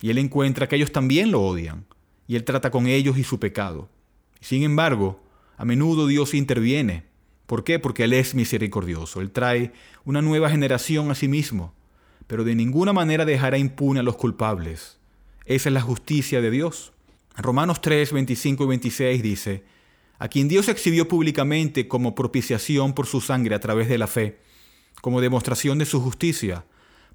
Y 0.00 0.10
Él 0.10 0.18
encuentra 0.18 0.68
que 0.68 0.76
ellos 0.76 0.92
también 0.92 1.32
lo 1.32 1.42
odian 1.42 1.86
y 2.28 2.36
Él 2.36 2.44
trata 2.44 2.70
con 2.70 2.86
ellos 2.86 3.18
y 3.18 3.24
su 3.24 3.40
pecado. 3.40 3.88
Sin 4.40 4.62
embargo, 4.62 5.20
a 5.56 5.64
menudo 5.64 6.06
Dios 6.06 6.32
interviene 6.32 7.02
¿Por 7.46 7.64
qué? 7.64 7.80
Porque 7.80 8.04
Él 8.04 8.12
es 8.12 8.36
misericordioso. 8.36 9.20
Él 9.20 9.32
trae 9.32 9.72
una 10.04 10.22
nueva 10.22 10.50
generación 10.50 11.10
a 11.10 11.16
sí 11.16 11.26
mismo, 11.26 11.74
pero 12.28 12.44
de 12.44 12.54
ninguna 12.54 12.92
manera 12.92 13.24
dejará 13.24 13.58
impune 13.58 13.98
a 13.98 14.04
los 14.04 14.14
culpables. 14.14 15.00
Esa 15.46 15.68
es 15.68 15.72
la 15.72 15.80
justicia 15.80 16.40
de 16.40 16.52
Dios. 16.52 16.92
Romanos 17.36 17.80
3, 17.82 18.12
25 18.12 18.64
y 18.64 18.66
26 18.66 19.22
dice, 19.22 19.64
a 20.18 20.28
quien 20.28 20.48
Dios 20.48 20.68
exhibió 20.68 21.08
públicamente 21.08 21.88
como 21.88 22.14
propiciación 22.14 22.94
por 22.94 23.06
su 23.06 23.20
sangre 23.20 23.54
a 23.54 23.60
través 23.60 23.88
de 23.88 23.98
la 23.98 24.06
fe, 24.06 24.38
como 25.02 25.20
demostración 25.20 25.78
de 25.78 25.84
su 25.84 26.00
justicia, 26.00 26.64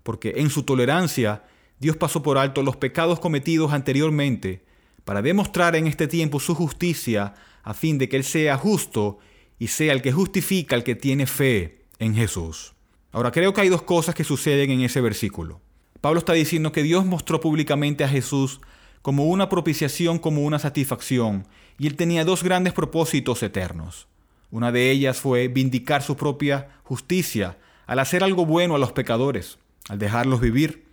porque 0.04 0.34
en 0.38 0.50
su 0.50 0.64
tolerancia 0.64 1.44
Dios 1.80 1.98
pasó 1.98 2.22
por 2.22 2.38
alto 2.38 2.62
los 2.62 2.76
pecados 2.76 3.20
cometidos 3.20 3.74
anteriormente, 3.74 4.64
para 5.04 5.24
demostrar 5.24 5.76
en 5.76 5.88
este 5.88 6.08
tiempo 6.08 6.40
su 6.40 6.54
justicia, 6.54 7.34
a 7.64 7.74
fin 7.74 7.98
de 7.98 8.08
que 8.08 8.18
Él 8.18 8.24
sea 8.24 8.58
justo 8.58 9.18
y 9.58 9.68
sea 9.68 9.94
el 9.94 10.02
que 10.02 10.12
justifica 10.12 10.76
al 10.76 10.84
que 10.84 10.96
tiene 10.96 11.26
fe 11.26 11.86
en 11.98 12.14
Jesús. 12.14 12.74
Ahora 13.12 13.32
creo 13.32 13.54
que 13.54 13.62
hay 13.62 13.70
dos 13.70 13.82
cosas 13.82 14.16
que 14.16 14.24
suceden 14.24 14.70
en 14.70 14.82
ese 14.82 15.02
versículo. 15.02 15.60
Pablo 16.00 16.20
está 16.20 16.34
diciendo 16.34 16.72
que 16.72 16.84
Dios 16.84 17.06
mostró 17.06 17.40
públicamente 17.40 18.04
a 18.04 18.10
Jesús 18.10 18.62
como 19.02 19.26
una 19.26 19.50
propiciación, 19.50 20.20
como 20.20 20.44
una 20.44 20.60
satisfacción, 20.60 21.48
y 21.78 21.88
él 21.88 21.96
tenía 21.96 22.26
dos 22.26 22.44
grandes 22.44 22.74
propósitos 22.74 23.42
eternos. 23.42 24.08
Una 24.52 24.72
de 24.72 24.92
ellas 24.92 25.20
fue 25.20 25.48
vindicar 25.48 26.04
su 26.04 26.16
propia 26.16 26.70
justicia 26.84 27.58
al 27.88 28.00
hacer 28.00 28.24
algo 28.24 28.46
bueno 28.46 28.76
a 28.76 28.80
los 28.80 28.92
pecadores, 28.92 29.58
al 29.90 29.98
dejarlos 29.98 30.42
vivir, 30.42 30.86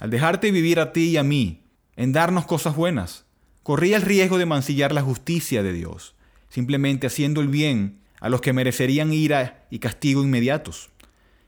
al 0.00 0.10
dejarte 0.10 0.50
vivir 0.50 0.80
a 0.80 0.92
ti 0.92 1.10
y 1.10 1.16
a 1.16 1.22
mí, 1.22 1.62
en 1.96 2.12
darnos 2.12 2.46
cosas 2.46 2.74
buenas. 2.76 3.24
Corría 3.62 3.96
el 3.96 4.02
riesgo 4.02 4.38
de 4.38 4.46
mancillar 4.46 4.92
la 4.92 5.02
justicia 5.02 5.62
de 5.62 5.72
Dios, 5.72 6.14
simplemente 6.48 7.06
haciendo 7.06 7.40
el 7.40 7.48
bien 7.48 8.00
a 8.20 8.28
los 8.28 8.40
que 8.40 8.52
merecerían 8.52 9.12
ira 9.12 9.66
y 9.70 9.80
castigo 9.80 10.22
inmediatos. 10.22 10.90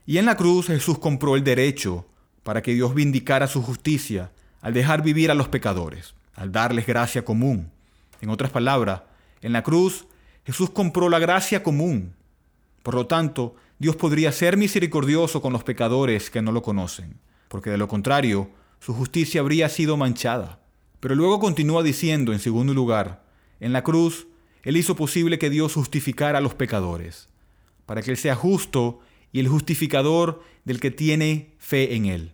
Y 0.05 0.17
en 0.17 0.25
la 0.25 0.37
cruz 0.37 0.67
Jesús 0.67 0.99
compró 0.99 1.35
el 1.35 1.43
derecho 1.43 2.05
para 2.43 2.61
que 2.61 2.73
Dios 2.73 2.93
vindicara 2.93 3.47
su 3.47 3.63
justicia 3.63 4.31
al 4.63 4.73
dejar 4.73 5.03
vivir 5.03 5.29
a 5.29 5.35
los 5.35 5.49
pecadores, 5.49 6.15
al 6.35 6.53
darles 6.53 6.87
gracia 6.87 7.25
común. 7.25 7.69
En 8.21 8.29
otras 8.29 8.49
palabras, 8.49 9.01
en 9.41 9.51
la 9.51 9.61
cruz 9.61 10.07
Jesús 10.45 10.69
compró 10.69 11.09
la 11.09 11.19
gracia 11.19 11.61
común. 11.61 12.15
Por 12.81 12.95
lo 12.95 13.05
tanto, 13.05 13.55
Dios 13.77 13.97
podría 13.97 14.31
ser 14.31 14.55
misericordioso 14.55 15.41
con 15.41 15.51
los 15.51 15.65
pecadores 15.65 16.29
que 16.29 16.41
no 16.41 16.53
lo 16.53 16.61
conocen, 16.61 17.19
porque 17.49 17.69
de 17.69 17.77
lo 17.77 17.89
contrario, 17.89 18.49
su 18.79 18.93
justicia 18.93 19.41
habría 19.41 19.67
sido 19.67 19.97
manchada. 19.97 20.59
Pero 21.01 21.13
luego 21.15 21.41
continúa 21.41 21.83
diciendo, 21.83 22.31
en 22.31 22.39
segundo 22.39 22.73
lugar, 22.73 23.25
en 23.59 23.73
la 23.73 23.83
cruz, 23.83 24.27
Él 24.63 24.77
hizo 24.77 24.95
posible 24.95 25.39
que 25.39 25.49
Dios 25.49 25.73
justificara 25.73 26.37
a 26.37 26.41
los 26.41 26.55
pecadores, 26.55 27.27
para 27.85 28.01
que 28.01 28.11
Él 28.11 28.17
sea 28.17 28.35
justo 28.35 29.01
y 29.33 29.41
el 29.41 29.49
justificador 29.49 30.41
del 30.63 30.79
que 30.79 30.91
tiene 30.91 31.51
fe 31.57 31.95
en 31.95 32.05
Él. 32.05 32.31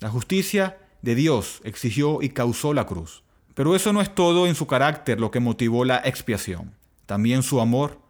La 0.00 0.10
justicia 0.10 0.76
de 1.04 1.14
Dios 1.14 1.60
exigió 1.64 2.22
y 2.22 2.30
causó 2.30 2.72
la 2.72 2.86
cruz. 2.86 3.22
Pero 3.52 3.76
eso 3.76 3.92
no 3.92 4.00
es 4.00 4.14
todo 4.14 4.46
en 4.46 4.54
su 4.54 4.66
carácter 4.66 5.20
lo 5.20 5.30
que 5.30 5.38
motivó 5.38 5.84
la 5.84 5.98
expiación, 5.98 6.72
también 7.04 7.42
su 7.42 7.60
amor. 7.60 8.00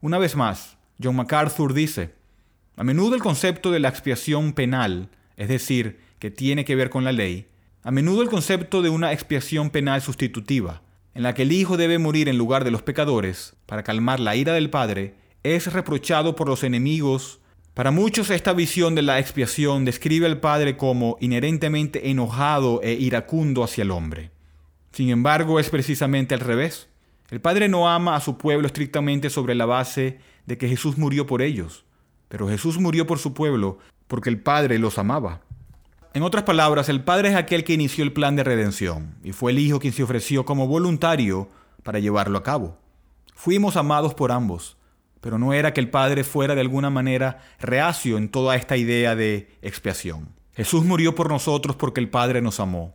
Una 0.00 0.16
vez 0.16 0.34
más, 0.34 0.78
John 1.00 1.16
MacArthur 1.16 1.74
dice, 1.74 2.14
a 2.74 2.84
menudo 2.84 3.14
el 3.14 3.22
concepto 3.22 3.70
de 3.70 3.80
la 3.80 3.90
expiación 3.90 4.54
penal, 4.54 5.10
es 5.36 5.48
decir, 5.48 6.00
que 6.18 6.30
tiene 6.30 6.64
que 6.64 6.74
ver 6.74 6.88
con 6.88 7.04
la 7.04 7.12
ley, 7.12 7.48
a 7.82 7.90
menudo 7.90 8.22
el 8.22 8.30
concepto 8.30 8.80
de 8.80 8.88
una 8.88 9.12
expiación 9.12 9.68
penal 9.68 10.00
sustitutiva, 10.00 10.80
en 11.14 11.24
la 11.24 11.34
que 11.34 11.42
el 11.42 11.52
Hijo 11.52 11.76
debe 11.76 11.98
morir 11.98 12.30
en 12.30 12.38
lugar 12.38 12.64
de 12.64 12.70
los 12.70 12.80
pecadores 12.80 13.56
para 13.66 13.82
calmar 13.82 14.20
la 14.20 14.36
ira 14.36 14.54
del 14.54 14.70
Padre, 14.70 15.16
es 15.42 15.70
reprochado 15.70 16.34
por 16.34 16.48
los 16.48 16.64
enemigos 16.64 17.40
para 17.78 17.92
muchos 17.92 18.30
esta 18.30 18.54
visión 18.54 18.96
de 18.96 19.02
la 19.02 19.20
expiación 19.20 19.84
describe 19.84 20.26
al 20.26 20.40
Padre 20.40 20.76
como 20.76 21.16
inherentemente 21.20 22.10
enojado 22.10 22.80
e 22.82 22.94
iracundo 22.94 23.62
hacia 23.62 23.82
el 23.82 23.92
hombre. 23.92 24.32
Sin 24.90 25.10
embargo, 25.10 25.60
es 25.60 25.70
precisamente 25.70 26.34
al 26.34 26.40
revés. 26.40 26.88
El 27.30 27.40
Padre 27.40 27.68
no 27.68 27.88
ama 27.88 28.16
a 28.16 28.20
su 28.20 28.36
pueblo 28.36 28.66
estrictamente 28.66 29.30
sobre 29.30 29.54
la 29.54 29.64
base 29.64 30.18
de 30.44 30.58
que 30.58 30.68
Jesús 30.68 30.98
murió 30.98 31.28
por 31.28 31.40
ellos, 31.40 31.84
pero 32.28 32.48
Jesús 32.48 32.80
murió 32.80 33.06
por 33.06 33.20
su 33.20 33.32
pueblo 33.32 33.78
porque 34.08 34.28
el 34.28 34.40
Padre 34.40 34.80
los 34.80 34.98
amaba. 34.98 35.42
En 36.14 36.24
otras 36.24 36.42
palabras, 36.42 36.88
el 36.88 37.04
Padre 37.04 37.28
es 37.28 37.36
aquel 37.36 37.62
que 37.62 37.74
inició 37.74 38.02
el 38.02 38.12
plan 38.12 38.34
de 38.34 38.42
redención 38.42 39.14
y 39.22 39.30
fue 39.30 39.52
el 39.52 39.60
Hijo 39.60 39.78
quien 39.78 39.92
se 39.92 40.02
ofreció 40.02 40.44
como 40.44 40.66
voluntario 40.66 41.48
para 41.84 42.00
llevarlo 42.00 42.38
a 42.38 42.42
cabo. 42.42 42.76
Fuimos 43.36 43.76
amados 43.76 44.14
por 44.14 44.32
ambos, 44.32 44.77
pero 45.20 45.38
no 45.38 45.52
era 45.52 45.72
que 45.72 45.80
el 45.80 45.90
Padre 45.90 46.24
fuera 46.24 46.54
de 46.54 46.60
alguna 46.60 46.90
manera 46.90 47.42
reacio 47.60 48.18
en 48.18 48.28
toda 48.28 48.56
esta 48.56 48.76
idea 48.76 49.16
de 49.16 49.50
expiación. 49.62 50.28
Jesús 50.54 50.84
murió 50.84 51.14
por 51.14 51.30
nosotros 51.30 51.76
porque 51.76 52.00
el 52.00 52.08
Padre 52.08 52.42
nos 52.42 52.60
amó. 52.60 52.94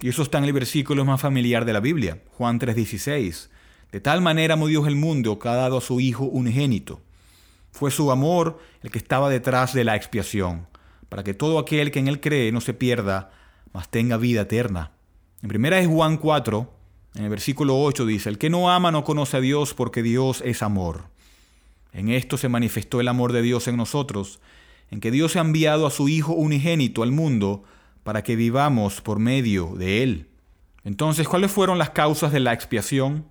Y 0.00 0.08
eso 0.08 0.22
está 0.22 0.38
en 0.38 0.44
el 0.44 0.52
versículo 0.52 1.04
más 1.04 1.20
familiar 1.20 1.64
de 1.64 1.72
la 1.72 1.80
Biblia, 1.80 2.22
Juan 2.38 2.58
3:16. 2.58 3.50
De 3.92 4.00
tal 4.00 4.22
manera 4.22 4.54
amó 4.54 4.68
Dios 4.68 4.86
el 4.86 4.96
mundo 4.96 5.38
que 5.38 5.48
ha 5.48 5.54
dado 5.54 5.78
a 5.78 5.80
su 5.80 6.00
Hijo 6.00 6.24
unigénito. 6.24 7.00
Fue 7.72 7.90
su 7.90 8.10
amor 8.10 8.58
el 8.82 8.90
que 8.90 8.98
estaba 8.98 9.28
detrás 9.28 9.74
de 9.74 9.84
la 9.84 9.96
expiación, 9.96 10.68
para 11.08 11.22
que 11.22 11.34
todo 11.34 11.58
aquel 11.58 11.90
que 11.90 11.98
en 11.98 12.08
Él 12.08 12.20
cree 12.20 12.52
no 12.52 12.60
se 12.60 12.74
pierda, 12.74 13.30
mas 13.72 13.88
tenga 13.88 14.16
vida 14.16 14.42
eterna. 14.42 14.92
En 15.42 15.48
primera 15.48 15.78
es 15.78 15.86
Juan 15.86 16.16
4, 16.16 16.72
en 17.14 17.24
el 17.24 17.30
versículo 17.30 17.80
8 17.80 18.06
dice, 18.06 18.28
el 18.28 18.38
que 18.38 18.50
no 18.50 18.70
ama 18.70 18.92
no 18.92 19.04
conoce 19.04 19.36
a 19.36 19.40
Dios 19.40 19.74
porque 19.74 20.02
Dios 20.02 20.42
es 20.44 20.62
amor. 20.62 21.04
En 21.92 22.08
esto 22.08 22.36
se 22.36 22.48
manifestó 22.48 23.00
el 23.00 23.08
amor 23.08 23.32
de 23.32 23.42
Dios 23.42 23.68
en 23.68 23.76
nosotros, 23.76 24.40
en 24.90 25.00
que 25.00 25.10
Dios 25.10 25.36
ha 25.36 25.40
enviado 25.40 25.86
a 25.86 25.90
su 25.90 26.08
Hijo 26.08 26.32
unigénito 26.32 27.02
al 27.02 27.12
mundo 27.12 27.64
para 28.02 28.22
que 28.22 28.36
vivamos 28.36 29.00
por 29.00 29.18
medio 29.18 29.74
de 29.76 30.02
Él. 30.02 30.28
Entonces, 30.84 31.28
¿cuáles 31.28 31.50
fueron 31.50 31.78
las 31.78 31.90
causas 31.90 32.32
de 32.32 32.40
la 32.40 32.52
expiación? 32.52 33.26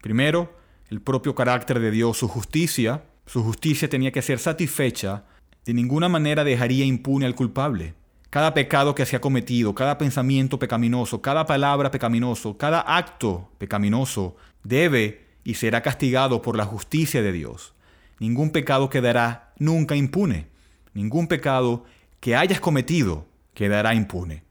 Primero, 0.00 0.56
el 0.88 1.00
propio 1.00 1.34
carácter 1.34 1.80
de 1.80 1.90
Dios, 1.90 2.18
su 2.18 2.28
justicia. 2.28 3.04
Su 3.26 3.42
justicia 3.42 3.88
tenía 3.88 4.12
que 4.12 4.22
ser 4.22 4.38
satisfecha, 4.38 5.24
de 5.64 5.72
ninguna 5.72 6.08
manera 6.10 6.44
dejaría 6.44 6.84
impune 6.84 7.24
al 7.26 7.34
culpable. 7.34 7.94
Cada 8.28 8.52
pecado 8.52 8.94
que 8.94 9.06
se 9.06 9.16
ha 9.16 9.20
cometido, 9.20 9.74
cada 9.74 9.96
pensamiento 9.96 10.58
pecaminoso, 10.58 11.22
cada 11.22 11.46
palabra 11.46 11.90
pecaminoso, 11.90 12.58
cada 12.58 12.80
acto 12.80 13.50
pecaminoso, 13.58 14.36
debe 14.62 15.24
y 15.42 15.54
será 15.54 15.82
castigado 15.82 16.42
por 16.42 16.56
la 16.56 16.64
justicia 16.64 17.22
de 17.22 17.32
Dios. 17.32 17.73
Ningún 18.18 18.50
pecado 18.50 18.90
quedará 18.90 19.52
nunca 19.58 19.96
impune. 19.96 20.48
Ningún 20.92 21.26
pecado 21.26 21.84
que 22.20 22.36
hayas 22.36 22.60
cometido 22.60 23.26
quedará 23.54 23.94
impune. 23.94 24.44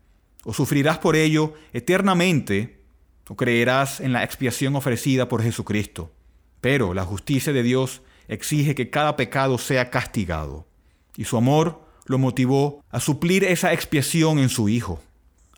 O 0.43 0.53
sufrirás 0.53 0.98
por 0.98 1.15
ello 1.15 1.53
eternamente, 1.72 2.84
o 3.29 3.36
creerás 3.36 4.00
en 4.00 4.12
la 4.12 4.24
expiación 4.24 4.75
ofrecida 4.75 5.29
por 5.29 5.41
Jesucristo. 5.41 6.12
Pero 6.60 6.93
la 6.93 7.05
justicia 7.05 7.53
de 7.53 7.63
Dios 7.63 8.01
exige 8.27 8.75
que 8.75 8.89
cada 8.89 9.15
pecado 9.15 9.58
sea 9.58 9.89
castigado. 9.89 10.67
Y 11.15 11.25
su 11.25 11.38
amor 11.38 11.86
lo 12.05 12.17
motivó 12.17 12.84
a 12.89 13.00
suplir 13.00 13.43
esa 13.43 13.74
expiación 13.74 14.39
en 14.39 14.50
su 14.50 14.70
Hijo. 14.70 15.01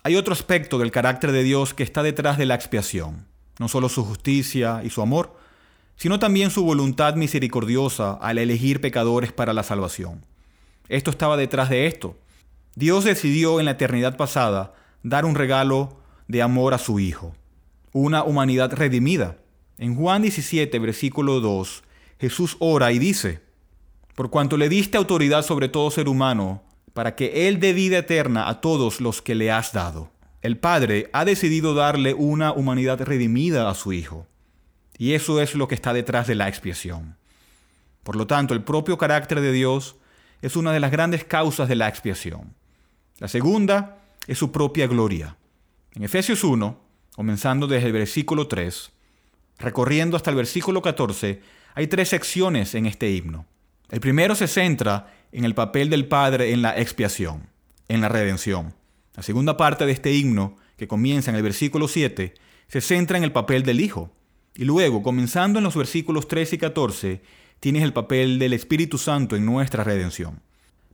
Hay 0.02 0.14
otro 0.14 0.32
aspecto 0.32 0.78
del 0.78 0.92
carácter 0.92 1.32
de 1.32 1.42
Dios 1.42 1.74
que 1.74 1.82
está 1.82 2.02
detrás 2.02 2.38
de 2.38 2.46
la 2.46 2.54
expiación. 2.54 3.26
No 3.58 3.68
solo 3.68 3.88
su 3.88 4.04
justicia 4.04 4.82
y 4.84 4.90
su 4.90 5.02
amor, 5.02 5.36
sino 5.96 6.18
también 6.18 6.50
su 6.50 6.64
voluntad 6.64 7.14
misericordiosa 7.14 8.12
al 8.12 8.38
elegir 8.38 8.80
pecadores 8.80 9.32
para 9.32 9.52
la 9.52 9.62
salvación. 9.62 10.24
Esto 10.88 11.10
estaba 11.10 11.36
detrás 11.36 11.70
de 11.70 11.86
esto. 11.86 12.16
Dios 12.74 13.04
decidió 13.04 13.58
en 13.58 13.64
la 13.64 13.72
eternidad 13.72 14.16
pasada 14.16 14.74
dar 15.02 15.24
un 15.24 15.34
regalo 15.34 15.98
de 16.28 16.42
amor 16.42 16.74
a 16.74 16.78
su 16.78 17.00
Hijo, 17.00 17.34
una 17.92 18.22
humanidad 18.22 18.72
redimida. 18.72 19.38
En 19.78 19.94
Juan 19.94 20.22
17, 20.22 20.78
versículo 20.78 21.40
2, 21.40 21.82
Jesús 22.20 22.56
ora 22.60 22.92
y 22.92 22.98
dice, 22.98 23.40
Por 24.14 24.30
cuanto 24.30 24.56
le 24.56 24.68
diste 24.68 24.98
autoridad 24.98 25.42
sobre 25.42 25.68
todo 25.68 25.90
ser 25.90 26.08
humano, 26.08 26.62
para 26.92 27.14
que 27.14 27.48
Él 27.48 27.60
dé 27.60 27.72
vida 27.72 27.98
eterna 27.98 28.48
a 28.48 28.60
todos 28.60 29.00
los 29.00 29.22
que 29.22 29.34
le 29.34 29.50
has 29.50 29.72
dado. 29.72 30.10
El 30.40 30.58
Padre 30.58 31.10
ha 31.12 31.24
decidido 31.24 31.74
darle 31.74 32.14
una 32.14 32.52
humanidad 32.52 33.00
redimida 33.02 33.68
a 33.68 33.74
su 33.74 33.92
Hijo. 33.92 34.26
Y 34.98 35.12
eso 35.12 35.40
es 35.40 35.54
lo 35.54 35.68
que 35.68 35.74
está 35.74 35.92
detrás 35.92 36.26
de 36.26 36.34
la 36.34 36.48
expiación. 36.48 37.16
Por 38.02 38.16
lo 38.16 38.26
tanto, 38.26 38.54
el 38.54 38.62
propio 38.62 38.98
carácter 38.98 39.40
de 39.40 39.52
Dios 39.52 39.96
es 40.42 40.56
una 40.56 40.72
de 40.72 40.80
las 40.80 40.90
grandes 40.90 41.24
causas 41.24 41.68
de 41.68 41.76
la 41.76 41.88
expiación. 41.88 42.54
La 43.18 43.28
segunda 43.28 43.98
es 44.26 44.38
su 44.38 44.52
propia 44.52 44.86
gloria. 44.86 45.36
En 45.94 46.04
Efesios 46.04 46.44
1, 46.44 46.78
comenzando 47.14 47.66
desde 47.66 47.86
el 47.86 47.92
versículo 47.92 48.46
3, 48.46 48.90
recorriendo 49.58 50.16
hasta 50.16 50.30
el 50.30 50.36
versículo 50.36 50.82
14, 50.82 51.40
hay 51.74 51.86
tres 51.86 52.10
secciones 52.10 52.74
en 52.74 52.86
este 52.86 53.10
himno. 53.10 53.46
El 53.90 54.00
primero 54.00 54.34
se 54.34 54.48
centra 54.48 55.12
en 55.32 55.44
el 55.44 55.54
papel 55.54 55.90
del 55.90 56.06
Padre 56.06 56.52
en 56.52 56.62
la 56.62 56.78
expiación, 56.78 57.48
en 57.88 58.00
la 58.00 58.08
redención. 58.08 58.74
La 59.14 59.22
segunda 59.22 59.56
parte 59.56 59.86
de 59.86 59.92
este 59.92 60.12
himno, 60.12 60.56
que 60.76 60.88
comienza 60.88 61.30
en 61.30 61.36
el 61.36 61.42
versículo 61.42 61.88
7, 61.88 62.34
se 62.68 62.80
centra 62.80 63.16
en 63.16 63.24
el 63.24 63.32
papel 63.32 63.62
del 63.62 63.80
Hijo, 63.80 64.12
y 64.56 64.64
luego, 64.64 65.02
comenzando 65.02 65.58
en 65.58 65.64
los 65.64 65.76
versículos 65.76 66.28
13 66.28 66.56
y 66.56 66.58
14, 66.58 67.22
tienes 67.60 67.82
el 67.82 67.92
papel 67.92 68.38
del 68.38 68.54
Espíritu 68.54 68.96
Santo 68.98 69.36
en 69.36 69.44
nuestra 69.44 69.84
redención. 69.84 70.40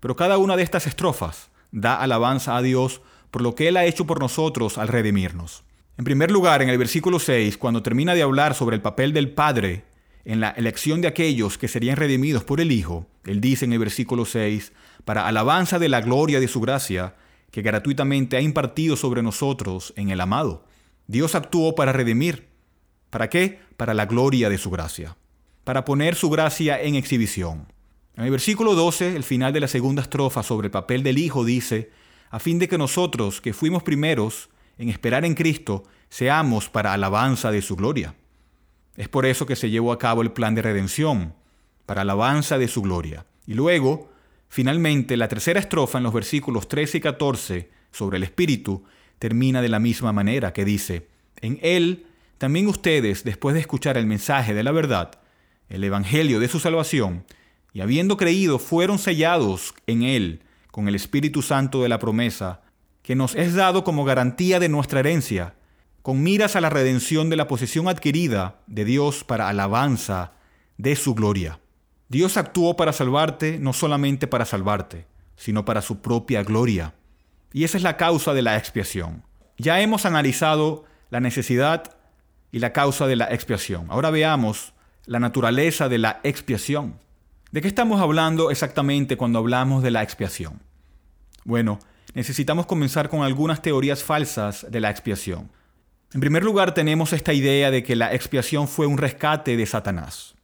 Pero 0.00 0.16
cada 0.16 0.38
una 0.38 0.56
de 0.56 0.64
estas 0.64 0.86
estrofas 0.86 1.50
da 1.70 1.94
alabanza 1.94 2.56
a 2.56 2.62
Dios 2.62 3.02
por 3.30 3.42
lo 3.42 3.54
que 3.54 3.68
Él 3.68 3.76
ha 3.76 3.84
hecho 3.84 4.06
por 4.06 4.20
nosotros 4.20 4.78
al 4.78 4.88
redimirnos. 4.88 5.62
En 5.96 6.04
primer 6.04 6.30
lugar, 6.30 6.62
en 6.62 6.68
el 6.68 6.78
versículo 6.78 7.18
6, 7.18 7.56
cuando 7.56 7.82
termina 7.82 8.14
de 8.14 8.22
hablar 8.22 8.54
sobre 8.54 8.76
el 8.76 8.82
papel 8.82 9.12
del 9.12 9.30
Padre 9.30 9.84
en 10.24 10.40
la 10.40 10.50
elección 10.50 11.00
de 11.00 11.08
aquellos 11.08 11.56
que 11.56 11.68
serían 11.68 11.96
redimidos 11.96 12.44
por 12.44 12.60
el 12.60 12.72
Hijo, 12.72 13.06
Él 13.24 13.40
dice 13.40 13.64
en 13.64 13.72
el 13.72 13.78
versículo 13.78 14.24
6, 14.24 14.72
para 15.04 15.26
alabanza 15.26 15.78
de 15.78 15.88
la 15.88 16.00
gloria 16.00 16.40
de 16.40 16.48
su 16.48 16.60
gracia, 16.60 17.14
que 17.50 17.62
gratuitamente 17.62 18.36
ha 18.36 18.40
impartido 18.40 18.96
sobre 18.96 19.22
nosotros 19.22 19.92
en 19.96 20.10
el 20.10 20.20
amado. 20.20 20.64
Dios 21.06 21.34
actuó 21.34 21.74
para 21.74 21.92
redimir. 21.92 22.51
¿Para 23.12 23.28
qué? 23.28 23.60
Para 23.76 23.92
la 23.92 24.06
gloria 24.06 24.48
de 24.48 24.56
su 24.56 24.70
gracia. 24.70 25.18
Para 25.64 25.84
poner 25.84 26.14
su 26.14 26.30
gracia 26.30 26.80
en 26.80 26.94
exhibición. 26.94 27.70
En 28.16 28.24
el 28.24 28.30
versículo 28.30 28.74
12, 28.74 29.16
el 29.16 29.22
final 29.22 29.52
de 29.52 29.60
la 29.60 29.68
segunda 29.68 30.00
estrofa 30.00 30.42
sobre 30.42 30.68
el 30.68 30.70
papel 30.70 31.02
del 31.02 31.18
Hijo 31.18 31.44
dice, 31.44 31.90
a 32.30 32.38
fin 32.38 32.58
de 32.58 32.68
que 32.68 32.78
nosotros, 32.78 33.42
que 33.42 33.52
fuimos 33.52 33.82
primeros 33.82 34.48
en 34.78 34.88
esperar 34.88 35.26
en 35.26 35.34
Cristo, 35.34 35.84
seamos 36.08 36.70
para 36.70 36.94
alabanza 36.94 37.50
de 37.50 37.60
su 37.60 37.76
gloria. 37.76 38.14
Es 38.96 39.10
por 39.10 39.26
eso 39.26 39.44
que 39.44 39.56
se 39.56 39.68
llevó 39.68 39.92
a 39.92 39.98
cabo 39.98 40.22
el 40.22 40.32
plan 40.32 40.54
de 40.54 40.62
redención, 40.62 41.34
para 41.84 42.00
alabanza 42.00 42.56
de 42.56 42.68
su 42.68 42.80
gloria. 42.80 43.26
Y 43.46 43.52
luego, 43.52 44.10
finalmente, 44.48 45.18
la 45.18 45.28
tercera 45.28 45.60
estrofa 45.60 45.98
en 45.98 46.04
los 46.04 46.14
versículos 46.14 46.66
13 46.66 46.96
y 46.96 47.00
14 47.02 47.70
sobre 47.90 48.16
el 48.16 48.22
Espíritu 48.22 48.84
termina 49.18 49.60
de 49.60 49.68
la 49.68 49.80
misma 49.80 50.14
manera 50.14 50.54
que 50.54 50.64
dice, 50.64 51.08
en 51.42 51.58
Él 51.60 52.06
también 52.42 52.66
ustedes, 52.66 53.22
después 53.22 53.54
de 53.54 53.60
escuchar 53.60 53.96
el 53.96 54.06
mensaje 54.06 54.52
de 54.52 54.64
la 54.64 54.72
verdad, 54.72 55.12
el 55.68 55.84
Evangelio 55.84 56.40
de 56.40 56.48
su 56.48 56.58
salvación, 56.58 57.24
y 57.72 57.82
habiendo 57.82 58.16
creído, 58.16 58.58
fueron 58.58 58.98
sellados 58.98 59.76
en 59.86 60.02
Él 60.02 60.42
con 60.72 60.88
el 60.88 60.96
Espíritu 60.96 61.40
Santo 61.40 61.84
de 61.84 61.88
la 61.88 62.00
promesa, 62.00 62.62
que 63.04 63.14
nos 63.14 63.36
es 63.36 63.54
dado 63.54 63.84
como 63.84 64.04
garantía 64.04 64.58
de 64.58 64.68
nuestra 64.68 64.98
herencia, 64.98 65.54
con 66.02 66.20
miras 66.24 66.56
a 66.56 66.60
la 66.60 66.68
redención 66.68 67.30
de 67.30 67.36
la 67.36 67.46
posesión 67.46 67.86
adquirida 67.86 68.58
de 68.66 68.86
Dios 68.86 69.22
para 69.22 69.48
alabanza 69.48 70.32
de 70.78 70.96
su 70.96 71.14
gloria. 71.14 71.60
Dios 72.08 72.36
actuó 72.36 72.74
para 72.74 72.92
salvarte 72.92 73.60
no 73.60 73.72
solamente 73.72 74.26
para 74.26 74.46
salvarte, 74.46 75.06
sino 75.36 75.64
para 75.64 75.80
su 75.80 76.02
propia 76.02 76.42
gloria. 76.42 76.92
Y 77.52 77.62
esa 77.62 77.76
es 77.76 77.84
la 77.84 77.96
causa 77.96 78.34
de 78.34 78.42
la 78.42 78.56
expiación. 78.56 79.22
Ya 79.58 79.80
hemos 79.80 80.06
analizado 80.06 80.86
la 81.08 81.20
necesidad 81.20 82.01
y 82.52 82.60
la 82.60 82.72
causa 82.72 83.08
de 83.08 83.16
la 83.16 83.24
expiación. 83.24 83.86
Ahora 83.88 84.10
veamos 84.10 84.72
la 85.06 85.18
naturaleza 85.18 85.88
de 85.88 85.98
la 85.98 86.20
expiación. 86.22 87.00
¿De 87.50 87.60
qué 87.60 87.66
estamos 87.66 88.00
hablando 88.00 88.52
exactamente 88.52 89.16
cuando 89.16 89.40
hablamos 89.40 89.82
de 89.82 89.90
la 89.90 90.04
expiación? 90.04 90.62
Bueno, 91.44 91.80
necesitamos 92.14 92.66
comenzar 92.66 93.08
con 93.08 93.22
algunas 93.22 93.60
teorías 93.60 94.04
falsas 94.04 94.64
de 94.70 94.80
la 94.80 94.90
expiación. 94.90 95.50
En 96.14 96.20
primer 96.20 96.44
lugar, 96.44 96.74
tenemos 96.74 97.12
esta 97.12 97.32
idea 97.32 97.72
de 97.72 97.82
que 97.82 97.96
la 97.96 98.14
expiación 98.14 98.68
fue 98.68 98.86
un 98.86 98.98
rescate 98.98 99.56
de 99.56 99.66
Satanás. 99.66 100.34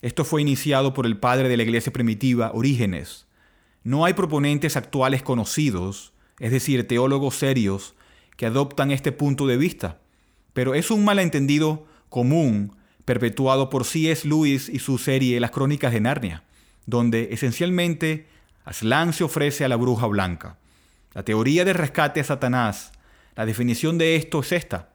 Esto 0.00 0.24
fue 0.24 0.40
iniciado 0.40 0.94
por 0.94 1.04
el 1.04 1.18
padre 1.18 1.48
de 1.48 1.58
la 1.58 1.64
iglesia 1.64 1.92
primitiva, 1.92 2.52
Orígenes. 2.54 3.26
No 3.82 4.04
hay 4.04 4.14
proponentes 4.14 4.76
actuales 4.76 5.22
conocidos 5.22 6.14
es 6.38 6.50
decir, 6.50 6.86
teólogos 6.86 7.36
serios 7.36 7.94
que 8.36 8.46
adoptan 8.46 8.90
este 8.90 9.12
punto 9.12 9.46
de 9.46 9.56
vista, 9.56 10.00
pero 10.56 10.74
es 10.74 10.90
un 10.90 11.04
malentendido 11.04 11.84
común 12.08 12.74
perpetuado 13.04 13.68
por 13.68 13.84
C.S. 13.84 14.26
Lewis 14.26 14.70
y 14.70 14.78
su 14.78 14.96
serie 14.96 15.38
Las 15.38 15.50
Crónicas 15.50 15.92
de 15.92 16.00
Narnia, 16.00 16.44
donde 16.86 17.28
esencialmente 17.32 18.26
Aslan 18.64 19.12
se 19.12 19.22
ofrece 19.22 19.66
a 19.66 19.68
la 19.68 19.76
bruja 19.76 20.06
blanca. 20.06 20.56
La 21.12 21.24
teoría 21.24 21.66
de 21.66 21.74
rescate 21.74 22.20
a 22.20 22.24
Satanás, 22.24 22.92
la 23.34 23.44
definición 23.44 23.98
de 23.98 24.16
esto 24.16 24.40
es 24.40 24.52
esta. 24.52 24.94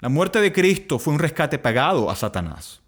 La 0.00 0.08
muerte 0.08 0.40
de 0.40 0.52
Cristo 0.52 0.98
fue 0.98 1.14
un 1.14 1.20
rescate 1.20 1.60
pagado 1.60 2.10
a 2.10 2.16
Satanás. 2.16 2.82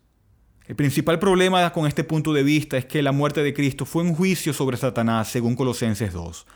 El 0.66 0.74
principal 0.74 1.20
problema 1.20 1.72
con 1.72 1.87
este 1.87 2.02
punto 2.02 2.33
de 2.33 2.42
vista 2.42 2.76
es 2.76 2.87
que 2.87 3.00
la 3.00 3.12
muerte 3.12 3.44
de 3.44 3.54
Cristo 3.54 3.87
fue 3.87 4.02
un 4.02 4.16
juicio 4.16 4.52
sobre 4.52 4.76
Satanás 4.76 5.28
según 5.28 5.54
Colosenses 5.54 6.12
2 6.12 6.46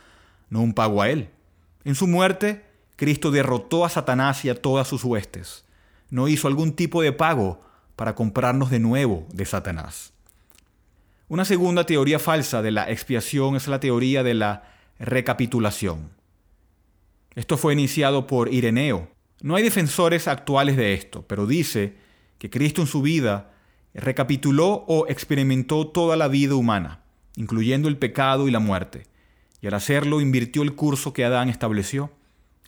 no 0.51 0.61
un 0.61 0.75
pago 0.75 1.01
a 1.01 1.09
él. 1.09 1.31
En 1.85 1.95
su 1.95 2.07
muerte, 2.07 2.63
Cristo 3.03 3.33
derrotó 3.33 3.85
a 3.85 3.89
Satanás 3.89 4.45
y 4.45 4.49
a 4.49 4.55
todas 4.55 4.87
sus 4.87 5.03
huestes. 5.03 5.65
No 6.09 6.29
hizo 6.29 6.47
algún 6.47 6.73
tipo 6.73 7.03
de 7.03 7.11
pago 7.11 7.61
para 7.97 8.15
comprarnos 8.15 8.71
de 8.71 8.79
nuevo 8.79 9.27
de 9.33 9.45
Satanás. 9.45 10.13
Una 11.27 11.45
segunda 11.45 11.85
teoría 11.85 12.21
falsa 12.21 12.63
de 12.63 12.71
la 12.71 12.89
expiación 12.89 13.57
es 13.57 13.67
la 13.67 13.81
teoría 13.81 14.23
de 14.23 14.35
la 14.35 14.71
recapitulación. 15.01 16.11
Esto 17.35 17.57
fue 17.57 17.73
iniciado 17.73 18.29
por 18.29 18.55
Ireneo. 18.55 19.09
No 19.41 19.57
hay 19.57 19.65
defensores 19.65 20.29
actuales 20.29 20.77
de 20.77 20.95
esto, 20.95 21.27
pero 21.27 21.49
dice 21.49 21.97
que 22.39 22.51
Cristo 22.51 22.83
en 22.83 22.87
su 22.87 23.03
vida 23.03 23.51
recapituló 23.95 24.85
o 24.87 25.09
experimentó 25.09 25.89
toda 25.89 26.17
la 26.17 26.29
vida 26.29 26.55
humana, 26.55 27.01
incluyendo 27.35 27.89
el 27.89 27.97
pecado 27.97 28.47
y 28.47 28.53
la 28.53 28.61
muerte 28.61 29.09
y 29.63 29.69
al 29.69 29.75
hacerlo 29.75 30.21
invirtió 30.21 30.63
el 30.63 30.75
curso 30.75 31.13
que 31.13 31.25
Adán 31.25 31.49
estableció. 31.49 32.11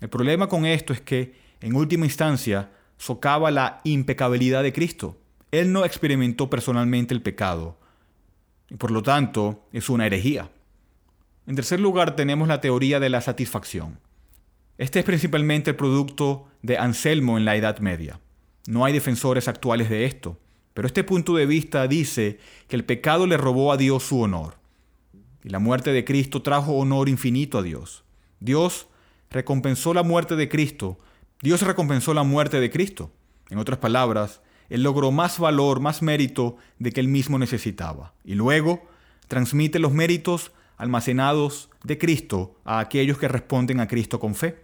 El 0.05 0.11
problema 0.11 0.51
con 0.51 0.67
esto 0.67 0.93
es 0.93 1.01
que, 1.01 1.33
en 1.63 1.75
última 1.75 2.05
instancia, 2.05 2.71
socava 2.99 3.51
la 3.51 3.81
impecabilidad 3.85 4.63
de 4.63 4.75
Cristo. 4.75 5.17
Él 5.51 5.73
no 5.73 5.87
experimentó 5.87 6.51
personalmente 6.51 7.15
el 7.15 7.23
pecado 7.23 7.79
y 8.69 8.75
por 8.75 8.91
lo 8.91 9.03
tanto 9.03 9.67
es 9.73 9.89
una 9.89 10.05
herejía. 10.05 10.51
En 11.47 11.57
tercer 11.57 11.81
lugar 11.81 12.17
tenemos 12.17 12.49
la 12.49 12.61
teoría 12.61 13.01
de 13.01 13.09
la 13.09 13.23
satisfacción. 13.23 13.99
Este 14.77 14.99
es 14.99 15.07
principalmente 15.07 15.71
el 15.71 15.77
producto 15.77 16.49
de 16.61 16.77
Anselmo 16.77 17.39
en 17.39 17.47
la 17.47 17.57
Edad 17.57 17.79
Media. 17.79 18.21
No 18.67 18.85
hay 18.85 18.93
defensores 18.93 19.49
actuales 19.49 19.89
de 19.89 20.05
esto, 20.05 20.39
pero 20.75 20.87
este 20.87 21.03
punto 21.03 21.35
de 21.35 21.47
vista 21.47 21.89
dice 21.89 22.39
que 22.69 22.77
el 22.77 22.85
pecado 22.85 23.27
le 23.27 23.39
robó 23.39 23.73
a 23.73 23.79
Dios 23.79 24.03
su 24.03 24.21
honor. 24.21 24.59
Y 25.43 25.49
la 25.49 25.61
muerte 25.61 25.95
de 25.95 26.05
Cristo 26.05 26.43
trajo 26.43 26.75
honor 26.75 27.09
infinito 27.09 27.57
a 27.57 27.63
Dios. 27.63 28.05
Dios 28.39 28.89
recompensó 29.35 29.93
la 29.93 30.05
muerte 30.05 30.37
de 30.37 30.49
Cristo. 30.49 30.97
Dios 31.43 31.61
recompensó 31.63 32.15
la 32.15 32.23
muerte 32.23 32.61
de 32.61 32.71
Cristo. 32.71 33.11
En 33.51 33.59
otras 33.59 33.79
palabras, 33.79 34.41
Él 34.71 34.85
logró 34.85 35.11
más 35.11 35.41
valor, 35.41 35.81
más 35.81 36.03
mérito 36.03 36.57
de 36.79 36.93
que 36.93 37.01
Él 37.01 37.09
mismo 37.09 37.37
necesitaba. 37.37 38.15
Y 38.25 38.35
luego 38.37 38.87
transmite 39.27 39.81
los 39.81 39.93
méritos 39.93 40.53
almacenados 40.77 41.69
de 41.83 41.99
Cristo 41.99 42.61
a 42.65 42.79
aquellos 42.79 43.19
que 43.19 43.27
responden 43.27 43.81
a 43.81 43.89
Cristo 43.89 44.21
con 44.21 44.37
fe. 44.37 44.63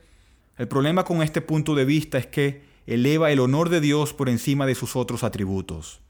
El 0.56 0.68
problema 0.68 1.04
con 1.04 1.20
este 1.22 1.40
punto 1.40 1.74
de 1.74 1.85
vista 1.85 2.18
es 2.18 2.26
que 2.26 2.62
eleva 2.87 3.33
el 3.33 3.40
honor 3.40 3.70
de 3.70 3.80
Dios 3.80 4.14
por 4.14 4.28
encima 4.28 4.66
de 4.66 4.76
sus 4.76 4.94
otros 4.94 5.24
atributos. 5.24 6.00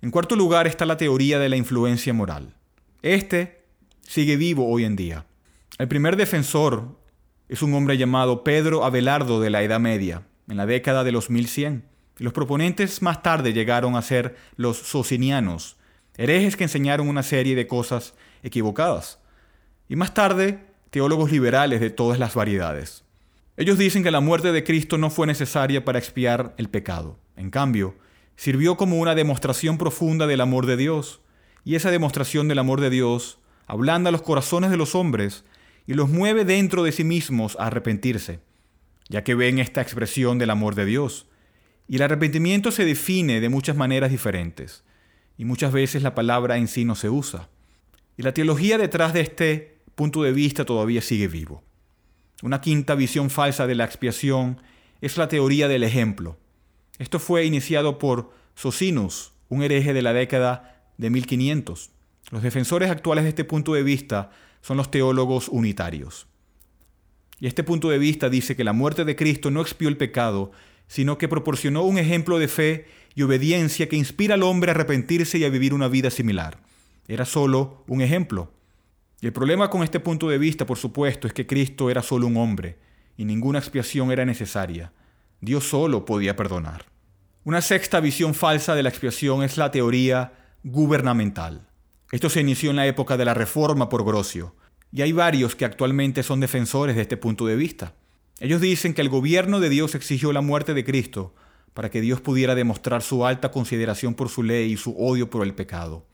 En 0.00 0.10
cuarto 0.10 0.34
lugar 0.34 0.66
está 0.66 0.86
la 0.86 0.96
teoría 0.96 1.38
de 1.38 1.50
la 1.50 1.56
influencia 1.56 2.14
moral. 2.14 2.54
Este 3.02 3.64
sigue 4.00 4.36
vivo 4.36 4.66
hoy 4.66 4.84
en 4.84 4.96
día. 4.96 5.26
El 5.78 5.88
primer 5.88 6.16
defensor 6.16 7.01
es 7.52 7.60
un 7.60 7.74
hombre 7.74 7.98
llamado 7.98 8.44
Pedro 8.44 8.82
Abelardo 8.82 9.38
de 9.38 9.50
la 9.50 9.62
Edad 9.62 9.78
Media, 9.78 10.22
en 10.48 10.56
la 10.56 10.64
década 10.64 11.04
de 11.04 11.12
los 11.12 11.28
1100. 11.28 11.84
Los 12.16 12.32
proponentes 12.32 13.02
más 13.02 13.22
tarde 13.22 13.52
llegaron 13.52 13.94
a 13.94 14.00
ser 14.00 14.36
los 14.56 14.78
socinianos, 14.78 15.76
herejes 16.16 16.56
que 16.56 16.64
enseñaron 16.64 17.10
una 17.10 17.22
serie 17.22 17.54
de 17.54 17.66
cosas 17.66 18.14
equivocadas. 18.42 19.18
Y 19.86 19.96
más 19.96 20.14
tarde, 20.14 20.64
teólogos 20.88 21.30
liberales 21.30 21.82
de 21.82 21.90
todas 21.90 22.18
las 22.18 22.34
variedades. 22.34 23.04
Ellos 23.58 23.76
dicen 23.76 24.02
que 24.02 24.10
la 24.10 24.20
muerte 24.20 24.50
de 24.50 24.64
Cristo 24.64 24.96
no 24.96 25.10
fue 25.10 25.26
necesaria 25.26 25.84
para 25.84 25.98
expiar 25.98 26.54
el 26.56 26.70
pecado. 26.70 27.18
En 27.36 27.50
cambio, 27.50 27.96
sirvió 28.34 28.78
como 28.78 28.98
una 28.98 29.14
demostración 29.14 29.76
profunda 29.76 30.26
del 30.26 30.40
amor 30.40 30.64
de 30.64 30.78
Dios. 30.78 31.20
Y 31.66 31.74
esa 31.74 31.90
demostración 31.90 32.48
del 32.48 32.60
amor 32.60 32.80
de 32.80 32.88
Dios 32.88 33.40
ablanda 33.66 34.10
los 34.10 34.22
corazones 34.22 34.70
de 34.70 34.78
los 34.78 34.94
hombres 34.94 35.44
y 35.86 35.94
los 35.94 36.08
mueve 36.08 36.44
dentro 36.44 36.82
de 36.82 36.92
sí 36.92 37.04
mismos 37.04 37.56
a 37.58 37.66
arrepentirse, 37.66 38.40
ya 39.08 39.24
que 39.24 39.34
ven 39.34 39.58
esta 39.58 39.82
expresión 39.82 40.38
del 40.38 40.50
amor 40.50 40.74
de 40.74 40.84
Dios. 40.84 41.28
Y 41.88 41.96
el 41.96 42.02
arrepentimiento 42.02 42.70
se 42.70 42.84
define 42.84 43.40
de 43.40 43.48
muchas 43.48 43.76
maneras 43.76 44.10
diferentes, 44.10 44.84
y 45.36 45.44
muchas 45.44 45.72
veces 45.72 46.02
la 46.02 46.14
palabra 46.14 46.56
en 46.56 46.68
sí 46.68 46.84
no 46.84 46.94
se 46.94 47.10
usa. 47.10 47.48
Y 48.16 48.22
la 48.22 48.34
teología 48.34 48.78
detrás 48.78 49.12
de 49.12 49.20
este 49.20 49.78
punto 49.94 50.22
de 50.22 50.32
vista 50.32 50.64
todavía 50.64 51.02
sigue 51.02 51.28
vivo. 51.28 51.62
Una 52.42 52.60
quinta 52.60 52.94
visión 52.94 53.30
falsa 53.30 53.66
de 53.66 53.74
la 53.74 53.84
expiación 53.84 54.60
es 55.00 55.16
la 55.16 55.28
teoría 55.28 55.68
del 55.68 55.82
ejemplo. 55.82 56.38
Esto 56.98 57.18
fue 57.18 57.44
iniciado 57.44 57.98
por 57.98 58.32
Socinus, 58.54 59.32
un 59.48 59.62
hereje 59.62 59.92
de 59.92 60.02
la 60.02 60.12
década 60.12 60.84
de 60.98 61.10
1500. 61.10 61.90
Los 62.30 62.42
defensores 62.42 62.90
actuales 62.90 63.24
de 63.24 63.30
este 63.30 63.44
punto 63.44 63.74
de 63.74 63.82
vista 63.82 64.30
son 64.62 64.78
los 64.78 64.90
teólogos 64.90 65.48
unitarios. 65.48 66.26
Y 67.38 67.48
este 67.48 67.64
punto 67.64 67.90
de 67.90 67.98
vista 67.98 68.30
dice 68.30 68.56
que 68.56 68.64
la 68.64 68.72
muerte 68.72 69.04
de 69.04 69.16
Cristo 69.16 69.50
no 69.50 69.60
expió 69.60 69.88
el 69.88 69.96
pecado, 69.96 70.52
sino 70.86 71.18
que 71.18 71.28
proporcionó 71.28 71.82
un 71.82 71.98
ejemplo 71.98 72.38
de 72.38 72.48
fe 72.48 72.86
y 73.14 73.22
obediencia 73.22 73.88
que 73.88 73.96
inspira 73.96 74.34
al 74.34 74.42
hombre 74.42 74.70
a 74.70 74.74
arrepentirse 74.74 75.38
y 75.38 75.44
a 75.44 75.48
vivir 75.48 75.74
una 75.74 75.88
vida 75.88 76.10
similar. 76.10 76.58
Era 77.08 77.24
solo 77.24 77.84
un 77.88 78.00
ejemplo. 78.00 78.52
Y 79.20 79.26
el 79.26 79.32
problema 79.32 79.70
con 79.70 79.82
este 79.82 80.00
punto 80.00 80.28
de 80.28 80.38
vista, 80.38 80.66
por 80.66 80.78
supuesto, 80.78 81.26
es 81.26 81.32
que 81.32 81.46
Cristo 81.46 81.90
era 81.90 82.02
solo 82.02 82.26
un 82.26 82.36
hombre 82.36 82.78
y 83.16 83.24
ninguna 83.24 83.58
expiación 83.58 84.12
era 84.12 84.24
necesaria. 84.24 84.92
Dios 85.40 85.64
solo 85.64 86.04
podía 86.04 86.36
perdonar. 86.36 86.86
Una 87.44 87.60
sexta 87.60 87.98
visión 88.00 88.34
falsa 88.34 88.74
de 88.76 88.84
la 88.84 88.88
expiación 88.88 89.42
es 89.42 89.56
la 89.56 89.72
teoría 89.72 90.32
gubernamental. 90.62 91.66
Esto 92.12 92.28
se 92.28 92.42
inició 92.42 92.68
en 92.68 92.76
la 92.76 92.86
época 92.86 93.16
de 93.16 93.24
la 93.24 93.32
Reforma 93.32 93.88
por 93.88 94.04
Grocio, 94.04 94.54
y 94.92 95.00
hay 95.00 95.12
varios 95.12 95.56
que 95.56 95.64
actualmente 95.64 96.22
son 96.22 96.40
defensores 96.40 96.94
de 96.94 97.00
este 97.00 97.16
punto 97.16 97.46
de 97.46 97.56
vista. 97.56 97.94
Ellos 98.38 98.60
dicen 98.60 98.92
que 98.92 99.00
el 99.00 99.08
gobierno 99.08 99.60
de 99.60 99.70
Dios 99.70 99.94
exigió 99.94 100.30
la 100.34 100.42
muerte 100.42 100.74
de 100.74 100.84
Cristo 100.84 101.34
para 101.72 101.88
que 101.88 102.02
Dios 102.02 102.20
pudiera 102.20 102.54
demostrar 102.54 103.00
su 103.00 103.24
alta 103.24 103.50
consideración 103.50 104.12
por 104.12 104.28
su 104.28 104.42
ley 104.42 104.72
y 104.72 104.76
su 104.76 104.94
odio 104.98 105.30
por 105.30 105.42
el 105.42 105.54
pecado. 105.54 106.04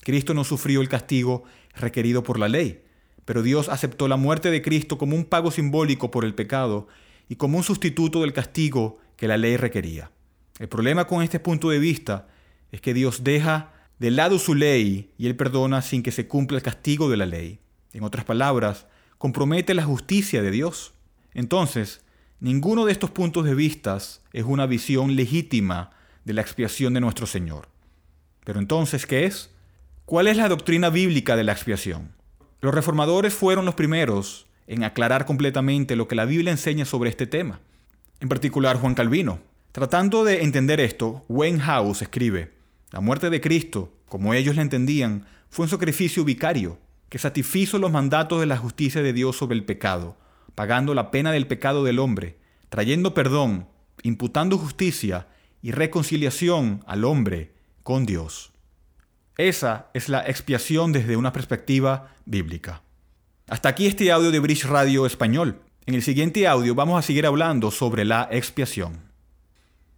Cristo 0.00 0.32
no 0.32 0.44
sufrió 0.44 0.80
el 0.80 0.88
castigo 0.88 1.44
requerido 1.76 2.22
por 2.22 2.38
la 2.38 2.48
ley, 2.48 2.82
pero 3.26 3.42
Dios 3.42 3.68
aceptó 3.68 4.08
la 4.08 4.16
muerte 4.16 4.50
de 4.50 4.62
Cristo 4.62 4.96
como 4.96 5.14
un 5.14 5.26
pago 5.26 5.50
simbólico 5.50 6.10
por 6.10 6.24
el 6.24 6.34
pecado 6.34 6.88
y 7.28 7.36
como 7.36 7.58
un 7.58 7.64
sustituto 7.64 8.22
del 8.22 8.32
castigo 8.32 8.98
que 9.18 9.28
la 9.28 9.36
ley 9.36 9.58
requería. 9.58 10.10
El 10.58 10.68
problema 10.68 11.06
con 11.06 11.22
este 11.22 11.38
punto 11.38 11.68
de 11.68 11.80
vista 11.80 12.28
es 12.72 12.80
que 12.80 12.94
Dios 12.94 13.24
deja 13.24 13.73
de 14.04 14.10
lado 14.10 14.38
su 14.38 14.54
ley 14.54 15.14
y 15.16 15.28
Él 15.28 15.34
perdona 15.34 15.80
sin 15.80 16.02
que 16.02 16.12
se 16.12 16.28
cumpla 16.28 16.58
el 16.58 16.62
castigo 16.62 17.08
de 17.08 17.16
la 17.16 17.24
ley. 17.24 17.60
En 17.94 18.04
otras 18.04 18.26
palabras, 18.26 18.86
compromete 19.16 19.72
la 19.72 19.82
justicia 19.82 20.42
de 20.42 20.50
Dios. 20.50 20.92
Entonces, 21.32 22.04
ninguno 22.38 22.84
de 22.84 22.92
estos 22.92 23.08
puntos 23.08 23.46
de 23.46 23.54
vista 23.54 23.96
es 23.96 24.44
una 24.44 24.66
visión 24.66 25.16
legítima 25.16 25.92
de 26.22 26.34
la 26.34 26.42
expiación 26.42 26.92
de 26.92 27.00
nuestro 27.00 27.24
Señor. 27.24 27.68
Pero 28.44 28.58
entonces, 28.58 29.06
¿qué 29.06 29.24
es? 29.24 29.54
¿Cuál 30.04 30.26
es 30.26 30.36
la 30.36 30.50
doctrina 30.50 30.90
bíblica 30.90 31.34
de 31.34 31.44
la 31.44 31.52
expiación? 31.52 32.12
Los 32.60 32.74
reformadores 32.74 33.32
fueron 33.32 33.64
los 33.64 33.74
primeros 33.74 34.44
en 34.66 34.84
aclarar 34.84 35.24
completamente 35.24 35.96
lo 35.96 36.08
que 36.08 36.14
la 36.14 36.26
Biblia 36.26 36.52
enseña 36.52 36.84
sobre 36.84 37.08
este 37.08 37.26
tema, 37.26 37.60
en 38.20 38.28
particular 38.28 38.76
Juan 38.76 38.92
Calvino. 38.92 39.38
Tratando 39.72 40.24
de 40.24 40.42
entender 40.42 40.78
esto, 40.78 41.24
Wayne 41.30 41.60
House 41.60 42.02
escribe, 42.02 42.52
la 42.90 43.00
muerte 43.00 43.30
de 43.30 43.40
Cristo, 43.40 43.92
como 44.08 44.34
ellos 44.34 44.56
la 44.56 44.62
entendían, 44.62 45.26
fue 45.48 45.64
un 45.64 45.70
sacrificio 45.70 46.24
vicario 46.24 46.78
que 47.08 47.18
satisfizo 47.18 47.78
los 47.78 47.92
mandatos 47.92 48.40
de 48.40 48.46
la 48.46 48.56
justicia 48.56 49.02
de 49.02 49.12
Dios 49.12 49.36
sobre 49.36 49.56
el 49.56 49.64
pecado, 49.64 50.16
pagando 50.54 50.94
la 50.94 51.10
pena 51.10 51.32
del 51.32 51.46
pecado 51.46 51.84
del 51.84 51.98
hombre, 51.98 52.38
trayendo 52.68 53.14
perdón, 53.14 53.68
imputando 54.02 54.58
justicia 54.58 55.28
y 55.62 55.70
reconciliación 55.70 56.82
al 56.86 57.04
hombre 57.04 57.54
con 57.82 58.04
Dios. 58.04 58.52
Esa 59.36 59.90
es 59.94 60.08
la 60.08 60.28
expiación 60.28 60.92
desde 60.92 61.16
una 61.16 61.32
perspectiva 61.32 62.14
bíblica. 62.24 62.82
Hasta 63.48 63.68
aquí 63.68 63.86
este 63.86 64.10
audio 64.10 64.30
de 64.30 64.38
Bridge 64.38 64.64
Radio 64.64 65.06
Español. 65.06 65.60
En 65.86 65.94
el 65.94 66.02
siguiente 66.02 66.46
audio 66.46 66.74
vamos 66.74 66.98
a 66.98 67.02
seguir 67.02 67.26
hablando 67.26 67.70
sobre 67.70 68.04
la 68.04 68.28
expiación. 68.30 69.13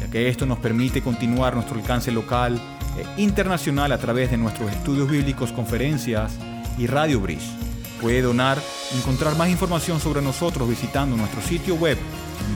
ya 0.00 0.10
que 0.10 0.28
esto 0.28 0.46
nos 0.46 0.58
permite 0.58 1.02
continuar 1.02 1.54
nuestro 1.54 1.76
alcance 1.76 2.10
local 2.10 2.60
e 2.96 3.20
internacional 3.20 3.92
a 3.92 3.98
través 3.98 4.30
de 4.30 4.36
nuestros 4.36 4.72
estudios 4.72 5.10
bíblicos, 5.10 5.52
conferencias 5.52 6.32
y 6.78 6.86
Radio 6.86 7.20
Bridge. 7.20 7.48
Puede 8.00 8.22
donar 8.22 8.58
y 8.94 8.98
encontrar 8.98 9.36
más 9.36 9.50
información 9.50 10.00
sobre 10.00 10.22
nosotros 10.22 10.68
visitando 10.68 11.16
nuestro 11.16 11.42
sitio 11.42 11.74
web 11.74 11.98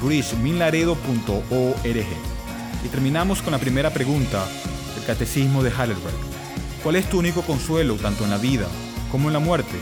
bridgeminlaredo.org. 0.03 2.07
Y 2.85 2.89
terminamos 2.89 3.43
con 3.43 3.53
la 3.53 3.59
primera 3.59 3.91
pregunta 3.91 4.45
del 4.95 5.05
Catecismo 5.05 5.63
de 5.63 5.71
Heidelberg. 5.71 6.15
¿Cuál 6.83 6.97
es 6.97 7.09
tu 7.09 7.19
único 7.19 7.43
consuelo 7.43 7.97
tanto 7.97 8.25
en 8.25 8.31
la 8.31 8.39
vida 8.39 8.67
como 9.11 9.29
en 9.29 9.35
la 9.35 9.39
muerte? 9.39 9.77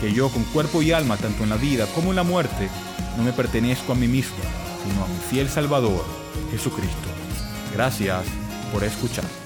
Que 0.00 0.12
yo 0.12 0.28
con 0.28 0.42
cuerpo 0.44 0.82
y 0.82 0.92
alma, 0.92 1.16
tanto 1.16 1.44
en 1.44 1.50
la 1.50 1.56
vida 1.56 1.86
como 1.94 2.10
en 2.10 2.16
la 2.16 2.22
muerte, 2.24 2.68
no 3.16 3.22
me 3.22 3.32
pertenezco 3.32 3.92
a 3.92 3.96
mí 3.96 4.08
mismo, 4.08 4.36
sino 4.84 5.04
a 5.04 5.08
mi 5.08 5.18
fiel 5.30 5.48
Salvador, 5.48 6.04
Jesucristo. 6.50 7.08
Gracias 7.72 8.24
por 8.72 8.84
escuchar. 8.84 9.43